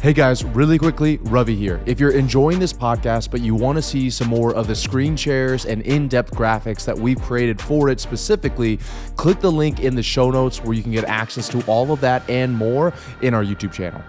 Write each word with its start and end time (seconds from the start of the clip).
Hey 0.00 0.12
guys, 0.12 0.44
really 0.44 0.78
quickly, 0.78 1.16
Ravi 1.22 1.56
here. 1.56 1.80
If 1.84 1.98
you're 1.98 2.12
enjoying 2.12 2.60
this 2.60 2.72
podcast, 2.72 3.32
but 3.32 3.40
you 3.40 3.56
want 3.56 3.78
to 3.78 3.82
see 3.82 4.10
some 4.10 4.28
more 4.28 4.54
of 4.54 4.68
the 4.68 4.74
screen 4.76 5.16
shares 5.16 5.66
and 5.66 5.82
in 5.82 6.06
depth 6.06 6.30
graphics 6.30 6.84
that 6.84 6.96
we've 6.96 7.20
created 7.20 7.60
for 7.60 7.88
it 7.88 7.98
specifically, 7.98 8.78
click 9.16 9.40
the 9.40 9.50
link 9.50 9.80
in 9.80 9.96
the 9.96 10.02
show 10.04 10.30
notes 10.30 10.62
where 10.62 10.74
you 10.74 10.84
can 10.84 10.92
get 10.92 11.04
access 11.06 11.48
to 11.48 11.60
all 11.66 11.90
of 11.90 12.00
that 12.00 12.22
and 12.30 12.56
more 12.56 12.92
in 13.22 13.34
our 13.34 13.42
YouTube 13.42 13.72
channel. 13.72 14.00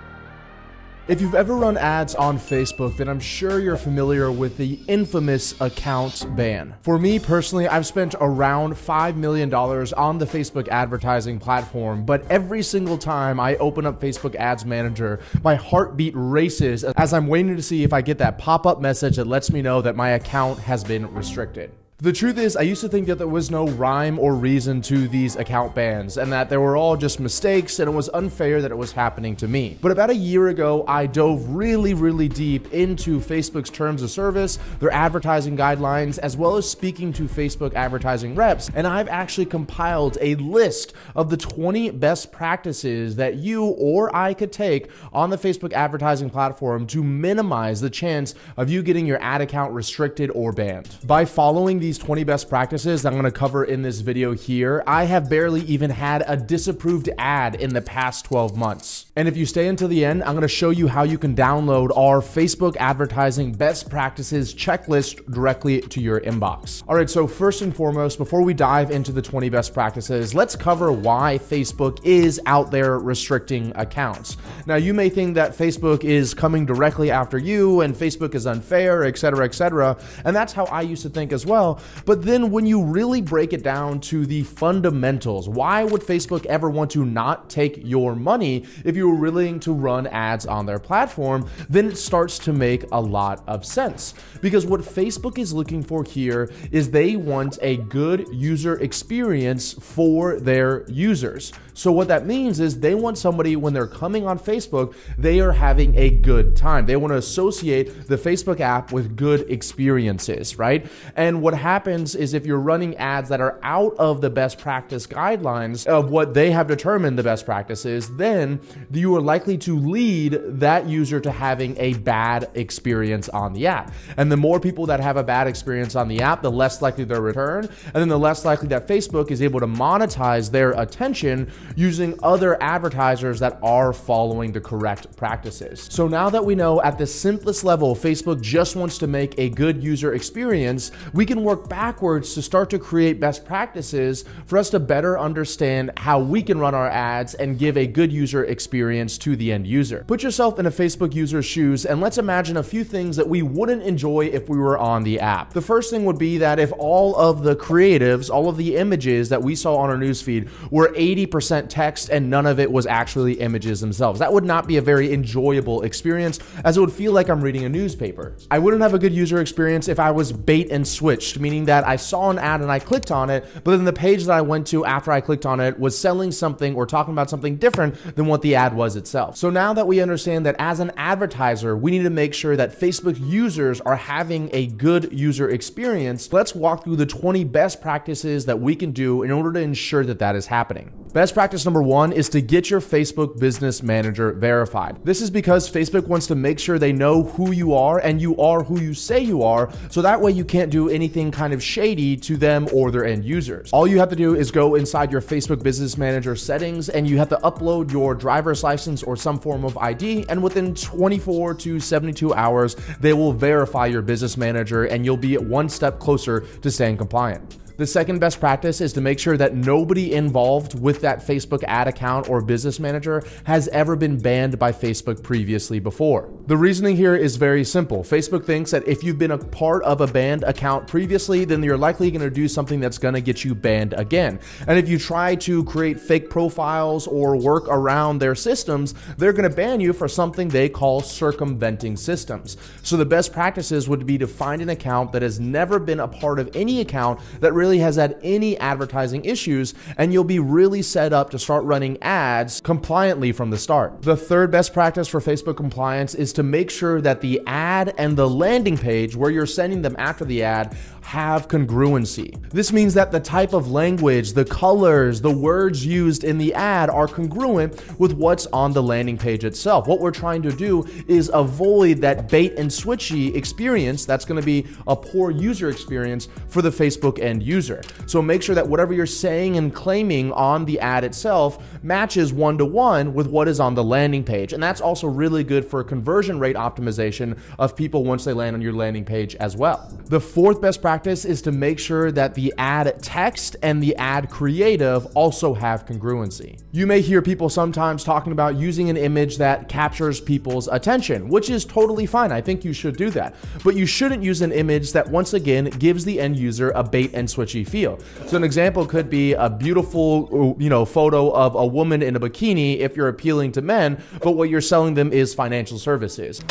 If 1.10 1.22
you've 1.22 1.34
ever 1.34 1.56
run 1.56 1.76
ads 1.76 2.14
on 2.14 2.38
Facebook, 2.38 2.96
then 2.98 3.10
I'm 3.10 3.20
sure 3.20 3.60
you're 3.60 3.78
familiar 3.78 4.32
with 4.32 4.58
the 4.58 4.80
infamous 4.88 5.60
account 5.60 6.24
ban. 6.36 6.76
For 6.82 7.00
me 7.00 7.18
personally, 7.18 7.68
I've 7.68 7.88
spent 7.88 8.14
around 8.22 8.76
$5 8.76 9.16
million 9.16 9.52
on 9.52 10.20
the 10.20 10.28
Facebook 10.28 10.68
advertising 10.68 11.40
platform, 11.40 12.06
but 12.06 12.30
every 12.30 12.62
single 12.62 12.96
time 12.96 13.40
I 13.40 13.56
open 13.56 13.88
up 13.88 14.00
Facebook 14.00 14.36
Ads 14.36 14.66
Manager, 14.66 15.20
my 15.44 15.56
heartbeat 15.56 16.14
races 16.16 16.84
as 16.84 17.12
I'm 17.12 17.26
waiting 17.26 17.56
to 17.56 17.64
see 17.64 17.84
if 17.84 17.92
I 17.92 18.04
get 18.04 18.20
that 18.20 18.38
pop 18.38 18.68
up 18.68 18.80
message 18.80 19.16
that 19.16 19.26
lets 19.26 19.52
me 19.52 19.64
know 19.64 19.82
that 19.82 19.96
my 19.96 20.10
account 20.10 20.60
has 20.60 20.84
been 20.84 21.12
restricted. 21.16 21.72
The 22.02 22.14
truth 22.14 22.38
is, 22.38 22.56
I 22.56 22.62
used 22.62 22.80
to 22.80 22.88
think 22.88 23.08
that 23.08 23.18
there 23.18 23.28
was 23.28 23.52
no 23.52 23.68
rhyme 23.68 24.20
or 24.20 24.34
reason 24.34 24.82
to 24.84 25.10
these 25.10 25.36
account 25.36 25.76
bans 25.76 26.16
and 26.16 26.32
that 26.32 26.50
they 26.50 26.56
were 26.56 26.78
all 26.78 26.96
just 26.96 27.20
mistakes 27.20 27.78
and 27.78 27.90
it 27.90 27.94
was 27.94 28.08
unfair 28.14 28.62
that 28.62 28.72
it 28.72 28.78
was 28.78 28.94
happening 28.94 29.36
to 29.36 29.50
me. 29.50 29.78
But 29.82 29.92
about 29.92 30.10
a 30.10 30.16
year 30.16 30.48
ago, 30.48 30.86
I 30.88 31.08
dove 31.08 31.50
really, 31.50 31.94
really 31.94 32.30
deep 32.30 32.74
into 32.74 33.20
Facebook's 33.20 33.70
terms 33.70 34.02
of 34.02 34.10
service, 34.10 34.60
their 34.80 34.94
advertising 34.94 35.58
guidelines, 35.58 36.20
as 36.20 36.38
well 36.38 36.56
as 36.56 36.70
speaking 36.70 37.12
to 37.12 37.24
Facebook 37.24 37.74
advertising 37.74 38.34
reps. 38.34 38.72
And 38.74 38.88
I've 38.88 39.10
actually 39.10 39.48
compiled 39.48 40.18
a 40.22 40.36
list 40.36 40.94
of 41.18 41.30
the 41.30 41.36
20 41.36 41.92
best 41.92 42.32
practices 42.32 43.18
that 43.18 43.36
you 43.36 43.66
or 43.66 44.16
I 44.16 44.36
could 44.36 44.54
take 44.54 44.90
on 45.12 45.32
the 45.32 45.38
Facebook 45.38 45.74
advertising 45.74 46.30
platform 46.30 46.88
to 46.88 47.04
minimize 47.04 47.82
the 47.82 47.90
chance 47.90 48.36
of 48.56 48.70
you 48.70 48.84
getting 48.84 49.06
your 49.06 49.22
ad 49.22 49.42
account 49.42 49.74
restricted 49.74 50.32
or 50.34 50.54
banned. 50.54 50.88
By 51.04 51.26
following 51.26 51.80
these 51.80 51.89
these 51.90 51.98
20 51.98 52.24
best 52.24 52.50
practices 52.50 53.02
that 53.02 53.12
I'm 53.12 53.18
gonna 53.18 53.32
cover 53.32 53.64
in 53.64 53.82
this 53.82 54.02
video 54.02 54.32
here, 54.32 54.84
I 54.86 55.06
have 55.06 55.28
barely 55.28 55.62
even 55.62 55.90
had 55.90 56.24
a 56.28 56.38
disapproved 56.38 57.10
ad 57.18 57.56
in 57.56 57.74
the 57.74 57.82
past 57.82 58.26
12 58.26 58.56
months. 58.56 59.08
And 59.16 59.28
if 59.28 59.36
you 59.36 59.48
stay 59.48 59.68
until 59.68 59.88
the 59.88 60.06
end, 60.06 60.24
I'm 60.24 60.36
gonna 60.36 60.48
show 60.48 60.70
you 60.70 60.88
how 60.88 61.02
you 61.02 61.18
can 61.18 61.36
download 61.36 61.90
our 61.98 62.22
Facebook 62.22 62.78
advertising 62.78 63.54
best 63.54 63.90
practices 63.90 64.54
checklist 64.54 65.26
directly 65.34 65.82
to 65.82 66.00
your 66.00 66.22
inbox. 66.22 66.84
All 66.88 66.96
right, 66.96 67.10
so 67.10 67.26
first 67.26 67.64
and 67.64 67.76
foremost, 67.76 68.20
before 68.20 68.44
we 68.44 68.54
dive 68.54 68.92
into 68.92 69.12
the 69.12 69.22
20 69.24 69.50
best 69.50 69.74
practices, 69.74 70.36
let's 70.36 70.56
cover 70.56 70.92
why 70.92 71.40
Facebook 71.42 72.06
is 72.06 72.40
out 72.46 72.70
there 72.70 73.00
restricting 73.00 73.74
accounts. 73.74 74.38
Now, 74.68 74.76
you 74.76 74.94
may 74.94 75.10
think 75.10 75.34
that 75.34 75.58
Facebook 75.58 76.04
is 76.04 76.36
coming 76.36 76.68
directly 76.68 77.10
after 77.10 77.40
you 77.40 77.82
and 77.82 77.96
Facebook 77.96 78.36
is 78.36 78.46
unfair, 78.46 79.06
et 79.06 79.18
cetera, 79.18 79.44
et 79.46 79.56
cetera. 79.56 79.98
And 80.24 80.36
that's 80.36 80.54
how 80.54 80.66
I 80.66 80.82
used 80.82 81.02
to 81.02 81.10
think 81.10 81.34
as 81.34 81.48
well. 81.48 81.79
But 82.06 82.24
then 82.24 82.52
when 82.52 82.66
you 82.66 82.84
really 82.84 83.22
break 83.22 83.54
it 83.54 83.64
down 83.64 84.00
to 84.02 84.26
the 84.26 84.44
fundamentals, 84.44 85.48
why 85.48 85.84
would 85.84 86.02
Facebook 86.02 86.46
ever 86.46 86.70
want 86.70 86.92
to 86.92 87.06
not 87.06 87.50
take 87.50 87.80
your 87.84 88.16
money 88.16 88.66
if 88.86 88.96
you 88.96 89.08
were 89.10 89.16
willing 89.16 89.60
to 89.62 89.74
run 89.74 90.08
ads 90.08 90.46
on 90.46 90.66
their 90.66 90.80
platform? 90.80 91.50
Then 91.70 91.88
it 91.88 91.98
starts 91.98 92.40
to 92.40 92.54
make 92.54 92.86
a 92.92 93.00
lot 93.00 93.44
of 93.48 93.66
sense. 93.66 94.14
Because 94.42 94.66
what 94.66 94.82
Facebook 94.82 95.38
is 95.38 95.54
looking 95.54 95.84
for 95.84 96.04
here 96.04 96.52
is 96.72 96.92
they 96.92 97.16
want 97.16 97.58
a 97.62 97.78
good 97.78 98.28
user 98.32 98.80
experience 98.80 99.74
for 99.74 100.40
their 100.40 100.86
users. 100.90 101.54
So 101.74 101.94
what 101.94 102.10
that 102.10 102.26
means 102.26 102.60
is 102.60 102.80
they 102.80 102.94
want 102.94 103.18
somebody 103.18 103.56
when 103.56 103.74
they're 103.74 103.88
coming 103.88 104.28
on 104.28 104.38
Facebook, 104.38 104.94
they 105.18 105.40
are 105.40 105.54
having 105.54 105.96
a 105.98 106.10
good 106.10 106.56
time. 106.56 106.86
They 106.86 106.98
want 106.98 107.14
to 107.14 107.18
associate 107.18 108.08
the 108.08 108.18
Facebook 108.18 108.60
app 108.60 108.92
with 108.92 109.16
good 109.16 109.50
experiences, 109.50 110.60
right? 110.60 110.86
And 111.16 111.42
what 111.42 111.54
happens 111.54 111.69
is 112.16 112.34
if 112.34 112.46
you're 112.46 112.60
running 112.60 112.96
ads 112.98 113.30
that 113.30 113.40
are 113.40 113.60
out 113.64 113.96
of 113.98 114.22
the 114.22 114.30
best 114.30 114.58
practice 114.58 115.06
guidelines 115.06 115.86
of 115.86 116.10
what 116.10 116.34
they 116.34 116.52
have 116.52 116.68
determined 116.68 117.18
the 117.18 117.24
best 117.24 117.46
practice 117.46 117.86
is, 117.86 118.16
then 118.18 118.60
you 118.92 119.16
are 119.16 119.22
likely 119.22 119.58
to 119.58 119.78
lead 119.78 120.40
that 120.60 120.88
user 120.88 121.20
to 121.20 121.32
having 121.32 121.78
a 121.78 121.94
bad 121.94 122.50
experience 122.56 123.30
on 123.30 123.54
the 123.54 123.68
app. 123.68 123.94
And 124.18 124.32
the 124.32 124.38
more 124.38 124.60
people 124.60 124.86
that 124.88 125.00
have 125.00 125.18
a 125.18 125.24
bad 125.24 125.48
experience 125.48 125.96
on 125.96 126.08
the 126.08 126.22
app, 126.22 126.42
the 126.42 126.52
less 126.52 126.82
likely 126.82 127.04
they'll 127.04 127.22
return. 127.22 127.66
And 127.86 127.96
then 127.96 128.10
the 128.10 128.20
less 128.20 128.46
likely 128.46 128.68
that 128.70 128.88
Facebook 128.88 129.32
is 129.32 129.42
able 129.42 129.60
to 129.60 129.68
monetize 129.68 130.52
their 130.52 130.72
attention 130.72 131.52
using 131.76 132.18
other 132.24 132.62
advertisers 132.62 133.40
that 133.40 133.60
are 133.62 133.94
following 133.94 134.52
the 134.52 134.62
correct 134.62 135.16
practices. 135.16 135.88
So 135.92 136.08
now 136.08 136.30
that 136.30 136.44
we 136.44 136.56
know 136.56 136.82
at 136.82 136.98
the 136.98 137.08
simplest 137.08 137.64
level, 137.64 137.96
Facebook 137.96 138.42
just 138.42 138.76
wants 138.76 138.98
to 139.00 139.08
make 139.08 139.38
a 139.38 139.50
good 139.50 139.84
user 139.84 140.14
experience, 140.14 140.92
we 141.14 141.26
can 141.26 141.44
work 141.44 141.59
backwards 141.68 142.34
to 142.36 142.42
start 142.42 142.70
to 142.70 142.80
create 142.80 143.20
best 143.20 143.46
practices 143.46 144.24
for 144.46 144.58
us 144.58 144.70
to 144.70 144.80
better 144.80 145.20
understand 145.20 145.92
how 145.98 146.20
we 146.20 146.42
can 146.42 146.60
run 146.60 146.76
our 146.76 146.88
ads 146.88 147.34
and 147.34 147.60
give 147.60 147.76
a 147.76 147.88
good 147.88 148.12
user 148.12 148.46
experience 148.46 149.18
to 149.18 149.36
the 149.36 149.52
end 149.52 149.68
user. 149.68 150.06
Put 150.08 150.24
yourself 150.24 150.60
in 150.60 150.66
a 150.66 150.72
Facebook 150.72 151.14
user's 151.14 151.46
shoes 151.46 151.86
and 151.86 152.00
let's 152.00 152.18
imagine 152.18 152.58
a 152.58 152.64
few 152.64 152.84
things 152.84 153.16
that 153.18 153.28
we 153.28 153.42
wouldn't 153.42 153.84
enjoy 153.84 154.26
if 154.28 154.48
we 154.48 154.58
were 154.58 154.78
on 154.78 155.04
the 155.04 155.20
app. 155.20 155.54
The 155.54 155.62
first 155.62 155.90
thing 155.92 156.06
would 156.06 156.18
be 156.18 156.38
that 156.38 156.60
if 156.60 156.72
all 156.78 157.16
of 157.16 157.44
the 157.44 157.56
creatives, 157.56 158.30
all 158.30 158.48
of 158.48 158.58
the 158.58 158.78
images 158.78 159.30
that 159.30 159.42
we 159.42 159.56
saw 159.56 159.76
on 159.78 159.90
our 159.90 159.98
newsfeed 159.98 160.50
were 160.72 160.90
80% 160.90 161.68
text 161.68 162.10
and 162.10 162.30
none 162.30 162.46
of 162.46 162.60
it 162.60 162.72
was 162.72 162.86
actually 162.86 163.40
images 163.40 163.82
themselves. 163.82 164.20
That 164.20 164.32
would 164.32 164.46
not 164.46 164.68
be 164.68 164.78
a 164.78 164.82
very 164.82 165.12
enjoyable 165.12 165.82
experience 165.82 166.40
as 166.64 166.78
it 166.78 166.80
would 166.80 166.94
feel 166.94 167.12
like 167.12 167.30
I'm 167.30 167.42
reading 167.42 167.66
a 167.66 167.70
newspaper. 167.70 168.36
I 168.52 168.60
wouldn't 168.60 168.82
have 168.82 168.94
a 168.94 169.00
good 169.00 169.14
user 169.14 169.42
experience 169.42 169.88
if 169.88 170.00
I 170.00 170.12
was 170.12 170.32
bait 170.32 170.70
and 170.72 170.88
switched 170.88 171.40
meaning 171.50 171.66
that 171.66 171.88
I 171.88 171.96
saw 171.96 172.30
an 172.30 172.38
ad 172.38 172.62
and 172.62 172.72
I 172.72 172.78
clicked 172.78 173.10
on 173.10 173.32
it, 173.32 173.44
but 173.64 173.72
then 173.72 173.86
the 173.86 173.94
page 173.94 174.26
that 174.26 174.38
I 174.38 174.42
went 174.42 174.68
to 174.68 174.86
after 174.86 175.12
I 175.12 175.20
clicked 175.20 175.48
on 175.48 175.60
it 175.60 175.80
was 175.80 175.98
selling 175.98 176.32
something 176.32 176.76
or 176.76 176.86
talking 176.86 177.12
about 177.12 177.30
something 177.30 177.56
different 177.56 178.16
than 178.16 178.28
what 178.28 178.44
the 178.44 178.54
ad 178.54 178.76
was 178.76 178.96
itself. 178.96 179.36
So 179.36 179.50
now 179.50 179.74
that 179.74 179.88
we 179.88 180.00
understand 180.00 180.46
that 180.46 180.56
as 180.60 180.80
an 180.80 180.92
advertiser, 180.96 181.76
we 181.76 181.90
need 181.90 182.04
to 182.04 182.12
make 182.12 182.36
sure 182.36 182.56
that 182.56 182.80
Facebook 182.80 183.20
users 183.20 183.82
are 183.82 183.96
having 183.96 184.50
a 184.54 184.68
good 184.68 185.12
user 185.12 185.50
experience, 185.50 186.32
let's 186.32 186.54
walk 186.54 186.84
through 186.84 186.98
the 186.98 187.08
20 187.08 187.44
best 187.46 187.82
practices 187.82 188.46
that 188.46 188.60
we 188.60 188.76
can 188.76 188.92
do 188.92 189.24
in 189.24 189.32
order 189.32 189.52
to 189.54 189.60
ensure 189.60 190.06
that 190.06 190.20
that 190.20 190.36
is 190.36 190.46
happening. 190.48 190.92
Best 191.12 191.34
practice 191.34 191.66
number 191.66 191.82
one 191.82 192.12
is 192.12 192.30
to 192.30 192.40
get 192.40 192.70
your 192.70 192.80
Facebook 192.80 193.40
Business 193.40 193.82
Manager 193.82 194.32
verified. 194.34 195.04
This 195.04 195.22
is 195.22 195.32
because 195.32 195.68
Facebook 195.68 196.06
wants 196.06 196.28
to 196.28 196.36
make 196.36 196.60
sure 196.60 196.78
they 196.78 196.94
know 196.94 197.24
who 197.24 197.52
you 197.52 197.74
are 197.74 197.98
and 197.98 198.22
you 198.22 198.38
are 198.38 198.64
who 198.64 198.80
you 198.80 198.94
say 198.94 199.20
you 199.20 199.42
are, 199.42 199.74
so 199.90 200.04
that 200.04 200.22
way 200.22 200.32
you 200.32 200.46
can't 200.46 200.70
do 200.70 200.88
anything 200.88 201.32
kind 201.32 201.52
of 201.52 201.64
shady 201.64 202.16
to 202.18 202.38
them 202.38 202.68
or 202.72 202.92
their 202.92 203.06
end 203.06 203.26
users. 203.26 203.74
All 203.74 203.88
you 203.88 203.98
have 203.98 204.10
to 204.10 204.16
do 204.16 204.36
is 204.36 204.52
go 204.52 204.76
inside 204.76 205.12
your 205.12 205.20
Facebook 205.20 205.64
Business 205.64 205.98
Manager 205.98 206.36
settings 206.36 206.90
and 206.90 207.10
you 207.10 207.18
have 207.18 207.30
to 207.30 207.38
upload 207.38 207.92
your 207.92 208.14
driver's 208.14 208.62
license 208.62 209.02
or 209.02 209.16
some 209.16 209.40
form 209.40 209.66
of 209.66 209.76
ID. 209.80 210.28
And 210.30 210.44
within 210.44 210.76
24 210.76 211.56
to 211.56 211.80
72 211.80 212.36
hours, 212.36 212.76
they 213.00 213.14
will 213.14 213.34
verify 213.34 213.88
your 213.88 214.04
business 214.04 214.38
manager 214.38 214.84
and 214.84 215.04
you'll 215.04 215.18
be 215.18 215.38
one 215.38 215.70
step 215.70 215.98
closer 215.98 216.42
to 216.42 216.70
staying 216.70 216.98
compliant. 216.98 217.58
The 217.80 217.88
second 217.88 218.20
best 218.20 218.42
practice 218.42 218.82
is 218.82 218.92
to 218.92 219.00
make 219.00 219.20
sure 219.20 219.38
that 219.38 219.56
nobody 219.56 220.12
involved 220.14 220.78
with 220.78 221.00
that 221.00 221.20
Facebook 221.26 221.64
ad 221.64 221.88
account 221.88 222.28
or 222.28 222.42
business 222.42 222.78
manager 222.78 223.24
has 223.46 223.70
ever 223.70 223.96
been 223.96 224.18
banned 224.18 224.60
by 224.60 224.74
Facebook 224.74 225.24
previously 225.24 225.80
before. 225.80 226.30
The 226.48 226.58
reasoning 226.58 226.98
here 226.98 227.16
is 227.16 227.38
very 227.38 227.64
simple. 227.64 228.04
Facebook 228.04 228.44
thinks 228.44 228.72
that 228.72 228.86
if 228.86 229.02
you've 229.02 229.18
been 229.18 229.32
a 229.32 229.38
part 229.38 229.82
of 229.84 230.02
a 230.02 230.08
banned 230.08 230.44
account 230.44 230.88
previously, 230.88 231.46
then 231.46 231.64
you're 231.64 231.78
likely 231.78 232.12
going 232.12 232.20
to 232.20 232.30
do 232.30 232.50
something 232.50 232.82
that's 232.82 232.98
going 232.98 233.14
to 233.14 233.22
get 233.22 233.46
you 233.46 233.56
banned 233.56 233.94
again. 233.94 234.42
And 234.68 234.78
if 234.78 234.90
you 234.90 235.00
try 235.00 235.36
to 235.36 235.64
create 235.64 236.02
fake 236.02 236.30
profiles 236.30 237.08
or 237.08 237.38
work 237.38 237.66
around 237.70 238.20
their 238.20 238.36
systems, 238.36 238.94
they're 239.18 239.32
going 239.32 239.50
to 239.50 239.56
ban 239.56 239.80
you 239.80 239.94
for 239.94 240.10
something 240.10 240.50
they 240.50 240.68
call 240.68 241.00
circumventing 241.00 241.96
systems. 241.96 242.58
So 242.84 242.98
the 242.98 243.06
best 243.06 243.32
practices 243.32 243.88
would 243.88 244.06
be 244.06 244.18
to 244.18 244.28
find 244.28 244.62
an 244.62 244.68
account 244.68 245.14
that 245.14 245.22
has 245.22 245.40
never 245.40 245.80
been 245.80 246.02
a 246.02 246.10
part 246.10 246.40
of 246.40 246.54
any 246.54 246.82
account 246.82 247.22
that 247.40 247.54
really 247.54 247.69
really 247.70 247.80
has 247.84 247.98
had 247.98 248.20
any 248.24 248.58
advertising 248.58 249.24
issues, 249.24 249.76
and 249.96 250.12
you'll 250.12 250.24
be 250.24 250.40
really 250.40 250.82
set 250.82 251.14
up 251.14 251.30
to 251.30 251.38
start 251.38 251.64
running 251.66 252.02
ads 252.02 252.62
compliantly 252.62 253.32
from 253.32 253.52
the 253.52 253.58
start. 253.60 254.02
The 254.02 254.18
third 254.18 254.50
best 254.50 254.74
practice 254.74 255.08
for 255.08 255.20
Facebook 255.20 255.56
compliance 255.56 256.16
is 256.16 256.34
to 256.34 256.42
make 256.42 256.72
sure 256.72 257.00
that 257.02 257.22
the 257.22 257.40
ad 257.46 257.94
and 258.00 258.18
the 258.18 258.28
landing 258.28 258.76
page 258.76 259.16
where 259.16 259.30
you're 259.30 259.46
sending 259.46 259.84
them 259.84 259.96
after 260.00 260.26
the 260.26 260.42
ad 260.42 260.76
have 261.02 261.48
congruency. 261.48 262.40
This 262.52 262.72
means 262.72 262.94
that 262.96 263.12
the 263.12 263.20
type 263.20 263.54
of 263.54 263.72
language, 263.72 264.34
the 264.34 264.46
colors, 264.46 265.22
the 265.22 265.32
words 265.32 265.86
used 265.86 266.24
in 266.24 266.38
the 266.38 266.54
ad 266.54 266.90
are 266.90 267.08
congruent 267.08 268.00
with 268.00 268.14
what's 268.14 268.46
on 268.48 268.74
the 268.74 268.84
landing 268.84 269.18
page 269.18 269.44
itself. 269.44 269.88
What 269.88 270.00
we're 270.00 270.12
trying 270.12 270.42
to 270.44 270.52
do 270.52 270.86
is 271.08 271.32
avoid 271.34 271.98
that 272.02 272.30
bait 272.30 272.54
and 272.58 272.70
switchy 272.70 273.36
experience 273.36 274.06
that's 274.06 274.26
going 274.26 274.40
to 274.40 274.46
be 274.46 274.68
a 274.88 274.96
poor 274.96 275.32
user 275.32 275.70
experience 275.70 276.28
for 276.48 276.62
the 276.62 276.70
Facebook 276.70 277.20
end 277.20 277.42
user 277.42 277.59
user. 277.60 277.82
So 278.06 278.22
make 278.22 278.42
sure 278.42 278.56
that 278.56 278.66
whatever 278.66 278.94
you're 278.94 279.06
saying 279.06 279.58
and 279.58 279.76
claiming 279.76 280.32
on 280.32 280.64
the 280.64 280.80
ad 280.80 281.04
itself 281.04 281.62
matches 281.84 282.32
one 282.32 282.58
to 282.58 282.64
one 282.66 283.14
with 283.14 283.28
what 283.28 283.50
is 283.50 283.60
on 283.60 283.76
the 283.76 283.84
landing 283.84 284.24
page. 284.24 284.54
And 284.54 284.64
that's 284.64 284.80
also 284.80 285.08
really 285.08 285.44
good 285.44 285.66
for 285.66 285.84
conversion 285.84 286.40
rate 286.40 286.56
optimization 286.56 287.38
of 287.58 287.76
people 287.76 288.06
once 288.06 288.24
they 288.24 288.32
land 288.32 288.56
on 288.56 288.62
your 288.62 288.72
landing 288.72 289.04
page 289.04 289.36
as 289.36 289.58
well. 289.58 289.92
The 290.06 290.22
fourth 290.22 290.62
best 290.62 290.82
practice 290.82 291.26
is 291.26 291.42
to 291.42 291.52
make 291.52 291.80
sure 291.80 292.14
that 292.14 292.34
the 292.34 292.54
ad 292.58 293.04
text 293.04 293.58
and 293.62 293.84
the 293.84 293.94
ad 293.98 294.30
creative 294.30 295.06
also 295.18 295.54
have 295.54 295.86
congruency. 295.86 296.62
You 296.72 296.88
may 296.88 297.02
hear 297.02 297.22
people 297.22 297.50
sometimes 297.50 298.06
talking 298.06 298.32
about 298.32 298.56
using 298.56 298.90
an 298.90 298.96
image 298.96 299.38
that 299.38 299.68
captures 299.68 300.22
people's 300.22 300.70
attention, 300.70 301.28
which 301.28 301.50
is 301.50 301.66
totally 301.66 302.06
fine. 302.06 302.32
I 302.32 302.40
think 302.40 302.64
you 302.64 302.72
should 302.72 302.96
do 302.96 303.10
that. 303.12 303.36
But 303.66 303.76
you 303.76 303.86
shouldn't 303.86 304.24
use 304.24 304.42
an 304.42 304.54
image 304.54 304.94
that 304.94 305.10
once 305.10 305.34
again 305.34 305.66
gives 305.66 306.06
the 306.06 306.22
end 306.22 306.38
user 306.38 306.72
a 306.72 306.84
bait 306.84 307.12
and 307.14 307.30
feel. 307.66 308.00
So 308.28 308.38
an 308.38 308.44
example 308.44 308.86
could 308.86 309.10
be 309.10 309.34
a 309.34 309.50
beautiful, 309.50 310.56
uh, 310.58 310.64
you 310.64 310.70
know, 310.70 310.86
photo 310.86 311.32
of 311.32 311.56
a 311.56 311.66
woman 311.66 312.02
in 312.02 312.16
a 312.16 312.20
bikini 312.20 312.80
if 312.80 312.96
you're 312.96 313.08
appealing 313.08 313.52
to 313.54 313.62
men, 313.62 314.02
but 314.22 314.32
what 314.32 314.50
you're 314.50 314.62
selling 314.62 314.94
them 314.94 315.12
is 315.12 315.34
financial 315.34 315.78
services 315.78 316.42